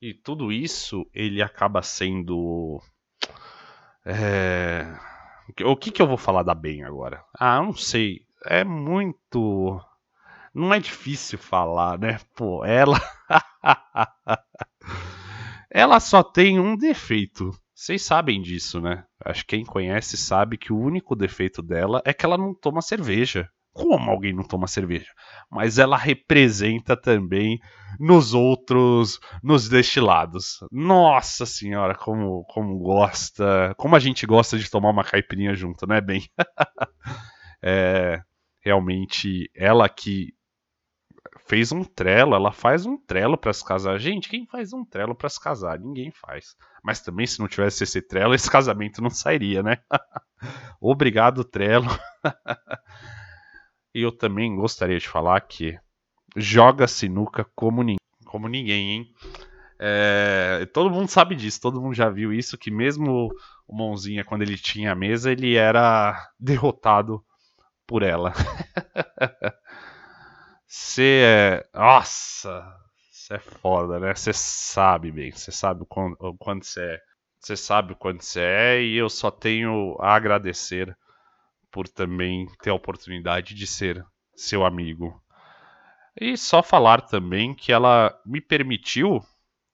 E 0.00 0.14
tudo 0.14 0.50
isso, 0.50 1.06
ele 1.14 1.42
acaba 1.42 1.82
sendo. 1.82 2.80
É, 4.06 4.86
o 5.64 5.76
que, 5.76 5.90
que 5.90 6.00
eu 6.00 6.06
vou 6.06 6.16
falar 6.16 6.42
da 6.42 6.54
bem 6.54 6.84
agora? 6.84 7.22
Ah, 7.38 7.60
não 7.60 7.74
sei. 7.74 8.20
É 8.44 8.64
muito. 8.64 9.80
Não 10.54 10.72
é 10.72 10.78
difícil 10.80 11.38
falar, 11.38 11.98
né? 11.98 12.18
Pô, 12.36 12.64
ela. 12.64 12.98
ela 15.70 16.00
só 16.00 16.22
tem 16.22 16.58
um 16.58 16.76
defeito 16.76 17.52
vocês 17.78 18.00
sabem 18.02 18.40
disso, 18.40 18.80
né? 18.80 19.04
Acho 19.22 19.44
que 19.44 19.54
quem 19.54 19.62
conhece 19.62 20.16
sabe 20.16 20.56
que 20.56 20.72
o 20.72 20.78
único 20.78 21.14
defeito 21.14 21.60
dela 21.60 22.00
é 22.06 22.14
que 22.14 22.24
ela 22.24 22.38
não 22.38 22.54
toma 22.54 22.80
cerveja. 22.80 23.50
Como 23.76 24.10
alguém 24.10 24.32
não 24.32 24.42
toma 24.42 24.66
cerveja? 24.66 25.12
Mas 25.50 25.78
ela 25.78 25.98
representa 25.98 26.96
também 26.96 27.60
nos 28.00 28.32
outros, 28.32 29.20
nos 29.42 29.68
destilados. 29.68 30.60
Nossa 30.72 31.44
senhora, 31.44 31.94
como, 31.94 32.42
como 32.44 32.78
gosta, 32.78 33.74
como 33.76 33.94
a 33.94 33.98
gente 33.98 34.24
gosta 34.26 34.58
de 34.58 34.70
tomar 34.70 34.90
uma 34.90 35.04
caipirinha 35.04 35.54
junto, 35.54 35.86
né, 35.86 36.00
bem? 36.00 36.26
é, 37.62 38.18
realmente, 38.64 39.50
ela 39.54 39.88
que 39.90 40.32
fez 41.46 41.70
um 41.70 41.84
trelo, 41.84 42.34
ela 42.34 42.52
faz 42.52 42.86
um 42.86 42.96
trelo 42.96 43.36
para 43.36 43.52
se 43.52 43.64
casar. 43.64 43.98
Gente, 43.98 44.28
quem 44.28 44.46
faz 44.46 44.72
um 44.72 44.84
trelo 44.84 45.14
para 45.14 45.28
se 45.28 45.40
casar? 45.40 45.78
Ninguém 45.78 46.10
faz. 46.10 46.56
Mas 46.82 47.00
também 47.00 47.26
se 47.26 47.40
não 47.40 47.48
tivesse 47.48 47.84
esse 47.84 48.00
trelo, 48.00 48.34
esse 48.34 48.50
casamento 48.50 49.02
não 49.02 49.10
sairia, 49.10 49.62
né? 49.62 49.78
Obrigado, 50.80 51.44
trelo. 51.44 51.88
e 53.96 54.02
eu 54.02 54.12
também 54.12 54.54
gostaria 54.54 54.98
de 54.98 55.08
falar 55.08 55.40
que 55.40 55.78
joga 56.36 56.86
sinuca 56.86 57.46
como, 57.54 57.82
ni 57.82 57.96
como 58.26 58.46
ninguém, 58.46 58.90
hein? 58.90 59.14
É, 59.78 60.68
todo 60.74 60.90
mundo 60.90 61.08
sabe 61.08 61.34
disso, 61.34 61.62
todo 61.62 61.80
mundo 61.80 61.94
já 61.94 62.10
viu 62.10 62.30
isso, 62.30 62.58
que 62.58 62.70
mesmo 62.70 63.30
o 63.66 63.74
Mãozinha, 63.74 64.22
quando 64.22 64.42
ele 64.42 64.58
tinha 64.58 64.92
a 64.92 64.94
mesa, 64.94 65.32
ele 65.32 65.56
era 65.56 66.28
derrotado 66.38 67.24
por 67.86 68.02
ela. 68.02 68.34
Você 70.68 71.22
é. 71.24 71.66
Nossa! 71.72 72.76
Você 73.10 73.34
é 73.34 73.38
foda, 73.38 73.98
né? 73.98 74.14
Você 74.14 74.32
sabe 74.34 75.10
bem, 75.10 75.32
você 75.32 75.50
sabe 75.50 75.82
o 75.82 75.86
quanto 75.86 76.66
você 76.66 76.82
é. 76.82 77.00
Você 77.40 77.56
sabe 77.56 77.94
o 77.94 77.96
quanto 77.96 78.22
você 78.22 78.40
é 78.40 78.82
e 78.82 78.96
eu 78.96 79.08
só 79.08 79.30
tenho 79.30 79.96
a 80.00 80.14
agradecer 80.14 80.94
por 81.76 81.86
também 81.88 82.46
ter 82.62 82.70
a 82.70 82.74
oportunidade 82.74 83.54
de 83.54 83.66
ser 83.66 84.02
seu 84.34 84.64
amigo. 84.64 85.22
E 86.18 86.34
só 86.34 86.62
falar 86.62 87.02
também 87.02 87.54
que 87.54 87.70
ela 87.70 88.18
me 88.24 88.40
permitiu 88.40 89.20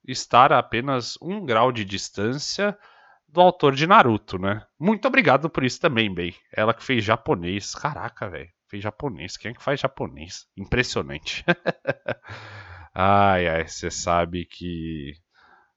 estar 0.05 0.51
a 0.51 0.59
apenas 0.59 1.17
um 1.21 1.45
grau 1.45 1.71
de 1.71 1.85
distância 1.85 2.77
do 3.25 3.39
autor 3.39 3.73
de 3.73 3.87
Naruto, 3.87 4.37
né? 4.37 4.67
Muito 4.77 5.07
obrigado 5.07 5.49
por 5.49 5.63
isso 5.63 5.79
também, 5.79 6.13
bem. 6.13 6.35
Ela 6.51 6.73
que 6.73 6.83
fez 6.83 7.05
japonês. 7.05 7.73
Caraca, 7.73 8.29
velho. 8.29 8.51
Fez 8.67 8.83
japonês. 8.83 9.37
Quem 9.37 9.51
é 9.51 9.53
que 9.53 9.63
faz 9.63 9.79
japonês? 9.79 10.45
Impressionante. 10.57 11.45
ai, 12.93 13.47
ai, 13.47 13.65
você 13.65 13.89
sabe 13.89 14.43
que. 14.43 15.13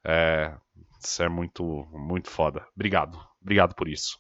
É, 0.05 0.53
isso 1.01 1.23
é 1.23 1.29
muito, 1.29 1.89
muito 1.93 2.29
foda. 2.29 2.67
Obrigado. 2.75 3.17
Obrigado 3.41 3.77
por 3.77 3.87
isso. 3.87 4.19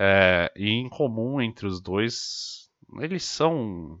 É, 0.00 0.52
e 0.54 0.70
em 0.70 0.88
comum 0.88 1.40
entre 1.40 1.66
os 1.66 1.80
dois, 1.80 2.70
eles 3.00 3.24
são 3.24 4.00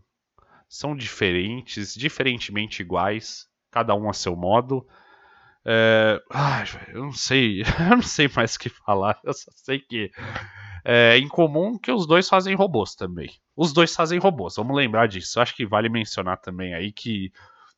são 0.68 0.94
diferentes, 0.94 1.92
diferentemente 1.94 2.82
iguais, 2.82 3.48
cada 3.68 3.96
um 3.96 4.08
a 4.08 4.12
seu 4.12 4.36
modo. 4.36 4.86
É, 5.66 6.22
eu 6.94 7.02
não 7.02 7.12
sei, 7.12 7.62
eu 7.90 7.96
não 7.96 8.02
sei 8.02 8.28
mais 8.28 8.54
o 8.54 8.60
que 8.60 8.68
falar. 8.68 9.18
Eu 9.24 9.32
só 9.32 9.50
sei 9.56 9.80
que 9.80 10.12
é 10.84 11.18
em 11.18 11.26
comum 11.26 11.76
que 11.76 11.90
os 11.90 12.06
dois 12.06 12.28
fazem 12.28 12.54
robôs 12.54 12.94
também. 12.94 13.30
Os 13.56 13.72
dois 13.72 13.92
fazem 13.92 14.20
robôs, 14.20 14.54
vamos 14.56 14.76
lembrar 14.76 15.08
disso. 15.08 15.40
Acho 15.40 15.56
que 15.56 15.66
vale 15.66 15.88
mencionar 15.88 16.40
também 16.40 16.74
aí 16.74 16.92
que 16.92 17.32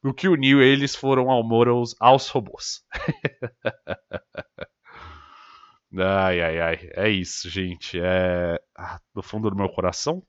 o 0.05 0.13
que 0.13 0.29
uniu 0.29 0.61
eles 0.63 0.95
foram 0.95 1.31
amor 1.31 1.69
aos, 1.69 1.97
aos 1.99 2.29
robôs. 2.29 2.83
Ai, 5.97 6.41
ai, 6.41 6.61
ai. 6.61 6.91
É 6.95 7.09
isso, 7.09 7.49
gente. 7.51 7.99
É... 8.01 8.61
Ah, 8.77 9.01
do 9.15 9.23
fundo 9.23 9.51
do 9.51 9.57
meu 9.57 9.69
coração. 9.69 10.23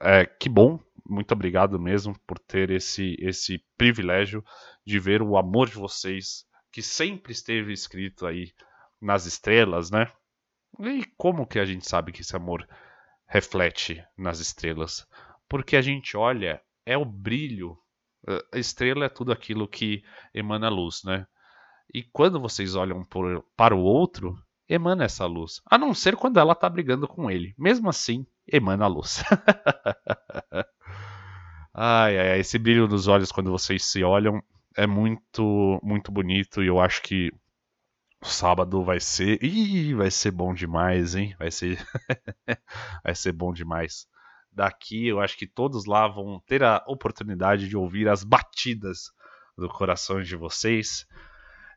É, 0.00 0.24
que 0.26 0.48
bom. 0.48 0.78
Muito 1.08 1.32
obrigado 1.32 1.78
mesmo 1.78 2.18
por 2.26 2.38
ter 2.38 2.70
esse, 2.70 3.16
esse 3.20 3.62
privilégio 3.76 4.44
de 4.84 4.98
ver 4.98 5.22
o 5.22 5.36
amor 5.36 5.68
de 5.68 5.76
vocês, 5.76 6.44
que 6.72 6.82
sempre 6.82 7.32
esteve 7.32 7.72
escrito 7.72 8.26
aí 8.26 8.52
nas 9.00 9.24
estrelas, 9.24 9.90
né? 9.90 10.10
E 10.80 11.04
como 11.16 11.46
que 11.46 11.58
a 11.60 11.64
gente 11.64 11.88
sabe 11.88 12.10
que 12.10 12.22
esse 12.22 12.34
amor 12.34 12.66
reflete 13.26 14.04
nas 14.16 14.40
estrelas? 14.40 15.06
Porque 15.48 15.76
a 15.76 15.82
gente 15.82 16.16
olha, 16.16 16.60
é 16.84 16.98
o 16.98 17.04
brilho. 17.04 17.78
A 18.52 18.58
estrela 18.58 19.04
é 19.04 19.08
tudo 19.08 19.30
aquilo 19.30 19.68
que 19.68 20.02
emana 20.34 20.68
luz, 20.68 21.02
né? 21.04 21.26
E 21.92 22.02
quando 22.02 22.40
vocês 22.40 22.74
olham 22.74 23.04
por, 23.04 23.44
para 23.56 23.74
o 23.74 23.80
outro, 23.80 24.36
emana 24.68 25.04
essa 25.04 25.26
luz. 25.26 25.60
A 25.66 25.78
não 25.78 25.94
ser 25.94 26.16
quando 26.16 26.38
ela 26.38 26.52
está 26.52 26.68
brigando 26.68 27.06
com 27.06 27.30
ele. 27.30 27.54
Mesmo 27.58 27.88
assim, 27.88 28.26
emana 28.50 28.84
a 28.84 28.88
luz. 28.88 29.22
ai, 31.72 32.18
ai, 32.18 32.40
esse 32.40 32.58
brilho 32.58 32.88
nos 32.88 33.06
olhos 33.06 33.32
quando 33.32 33.50
vocês 33.50 33.84
se 33.84 34.02
olham 34.02 34.42
é 34.76 34.86
muito, 34.86 35.80
muito 35.82 36.12
bonito 36.12 36.62
e 36.62 36.66
eu 36.66 36.78
acho 36.78 37.02
que 37.02 37.32
o 38.20 38.26
sábado 38.26 38.84
vai 38.84 39.00
ser. 39.00 39.42
Ih, 39.42 39.94
vai 39.94 40.10
ser 40.10 40.30
bom 40.30 40.52
demais, 40.52 41.14
hein? 41.14 41.34
Vai 41.38 41.50
ser. 41.50 41.78
vai 43.02 43.14
ser 43.14 43.32
bom 43.32 43.52
demais. 43.52 44.06
Daqui 44.52 45.06
eu 45.06 45.20
acho 45.20 45.36
que 45.36 45.46
todos 45.46 45.86
lá 45.86 46.08
vão 46.08 46.42
ter 46.46 46.62
a 46.62 46.82
oportunidade 46.86 47.68
de 47.68 47.76
ouvir 47.76 48.08
as 48.08 48.24
batidas 48.24 49.10
do 49.56 49.68
coração 49.68 50.22
de 50.22 50.36
vocês 50.36 51.06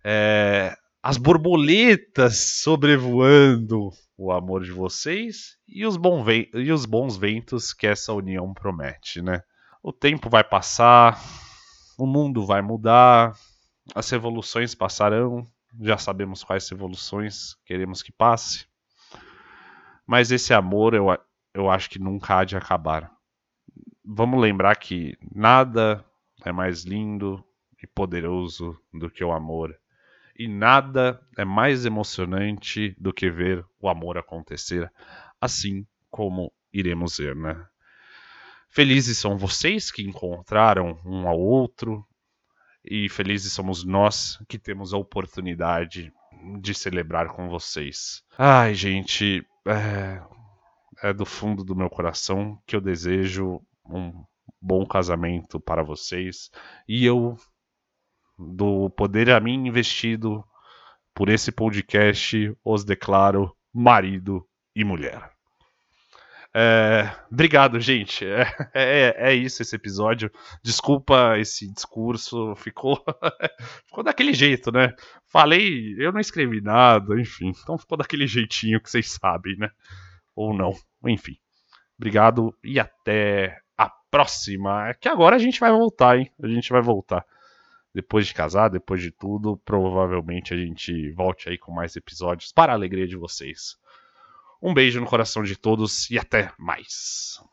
é, 0.03 0.75
as 1.01 1.17
borboletas 1.17 2.62
sobrevoando 2.62 3.89
o 4.17 4.31
amor 4.31 4.63
de 4.63 4.71
vocês 4.71 5.57
e 5.67 5.85
os, 5.85 5.97
e 6.53 6.71
os 6.71 6.85
bons 6.85 7.15
ventos 7.15 7.73
que 7.73 7.88
essa 7.88 8.13
união 8.13 8.53
promete, 8.53 9.21
né? 9.21 9.41
O 9.81 9.93
tempo 9.93 10.29
vai 10.29 10.43
passar, 10.43 11.17
o 11.97 12.05
mundo 12.05 12.45
vai 12.45 12.62
mudar, 12.62 13.33
as 13.95 14.09
revoluções 14.09 14.75
passarão, 14.75 15.47
já 15.79 15.97
sabemos 15.97 16.43
quais 16.43 16.67
revoluções 16.67 17.55
queremos 17.65 18.03
que 18.03 18.12
passe. 18.12 18.67
Mas 20.05 20.31
esse 20.31 20.53
amor 20.53 20.93
eu, 20.93 21.05
eu 21.53 21.69
acho 21.69 21.89
que 21.89 21.99
nunca 21.99 22.39
há 22.39 22.43
de 22.43 22.57
acabar. 22.57 23.09
Vamos 24.03 24.41
lembrar 24.41 24.75
que 24.75 25.17
nada 25.33 26.03
é 26.43 26.51
mais 26.51 26.83
lindo 26.83 27.41
e 27.81 27.88
poderoso 27.88 28.77
do 28.93 29.09
que 29.09 29.23
o 29.23 29.31
amor. 29.31 29.78
E 30.39 30.47
nada 30.47 31.21
é 31.38 31.43
mais 31.43 31.86
emocionante 31.86 32.95
do 32.97 33.12
que 33.12 33.30
ver 33.30 33.65
o 33.78 33.89
amor 33.89 34.17
acontecer, 34.17 34.89
assim 35.41 35.86
como 36.10 36.49
iremos 36.71 37.17
ver, 37.17 37.36
né? 37.36 37.62
Felizes 38.69 39.17
são 39.17 39.38
vocês 39.38 39.91
que 39.91 40.02
encontraram 40.02 40.97
um 41.06 41.28
ao 41.28 41.38
outro, 41.38 42.08
e 42.86 43.10
felizes 43.10 43.52
somos 43.52 43.84
nós 43.84 44.41
que 44.47 44.58
temos 44.58 44.93
a 44.93 44.97
oportunidade 44.97 46.13
de 46.62 46.73
celebrar 46.73 47.28
com 47.28 47.49
vocês. 47.49 48.23
Ai, 48.38 48.73
gente, 48.73 49.45
é, 49.67 50.21
é 51.04 51.13
do 51.13 51.25
fundo 51.25 51.65
do 51.65 51.75
meu 51.75 51.89
coração 51.89 52.58
que 52.65 52.78
eu 52.78 52.82
desejo 52.82 53.62
um 53.86 54.23
bom 54.62 54.86
casamento 54.86 55.60
para 55.60 55.84
vocês 55.84 56.49
e 56.88 57.06
eu 57.06 57.38
do 58.39 58.89
poder 58.91 59.30
a 59.32 59.39
mim 59.39 59.67
investido 59.67 60.43
por 61.13 61.28
esse 61.28 61.52
podcast, 61.52 62.56
os 62.63 62.86
declaro 62.86 63.54
marido 63.73 64.47
e 64.73 64.86
mulher. 64.86 65.30
É, 66.56 67.12
obrigado, 67.30 67.80
gente. 67.80 68.25
É, 68.25 68.47
é, 68.73 69.15
é, 69.17 69.34
isso 69.36 69.62
esse 69.62 69.75
episódio. 69.75 70.32
Desculpa 70.63 71.38
esse 71.38 71.71
discurso, 71.71 72.56
ficou 72.56 73.04
ficou 73.86 74.04
daquele 74.04 74.34
jeito, 74.34 74.71
né? 74.71 74.93
Falei, 75.28 75.95
eu 75.99 76.12
não 76.12 76.19
escrevi 76.19 76.62
nada, 76.62 77.19
enfim. 77.19 77.52
Então 77.62 77.78
ficou 77.78 77.97
daquele 77.97 78.25
jeitinho 78.25 78.82
que 78.82 78.89
vocês 78.89 79.12
sabem, 79.12 79.58
né? 79.58 79.69
Ou 80.36 80.54
não, 80.54 80.73
enfim. 81.06 81.36
Obrigado 81.97 82.56
e 82.63 82.80
até 82.80 83.60
a 83.78 83.89
próxima. 84.10 84.89
É 84.89 84.93
que 84.93 85.10
agora 85.10 85.36
a 85.36 85.39
gente 85.39 85.60
vai 85.60 85.71
voltar, 85.71 86.17
hein? 86.17 86.32
A 86.41 86.47
gente 86.47 86.69
vai 86.71 86.82
voltar 86.82 87.25
depois 87.93 88.28
de 88.28 88.34
casar, 88.34 88.69
depois 88.69 89.02
de 89.02 89.12
tudo, 89.12 89.58
provavelmente 89.58 90.54
a 90.54 90.58
gente 90.58 91.12
volte 91.12 91.49
aí 91.49 91.58
com 91.58 91.71
mais 91.71 91.95
episódios 91.95 92.52
para 92.52 92.71
a 92.71 92.75
alegria 92.75 93.08
de 93.08 93.15
vocês. 93.15 93.78
Um 94.62 94.73
beijo 94.73 94.99
no 94.99 95.08
coração 95.08 95.43
de 95.43 95.56
todos 95.56 96.10
e 96.10 96.19
até 96.19 96.52
mais. 96.58 97.41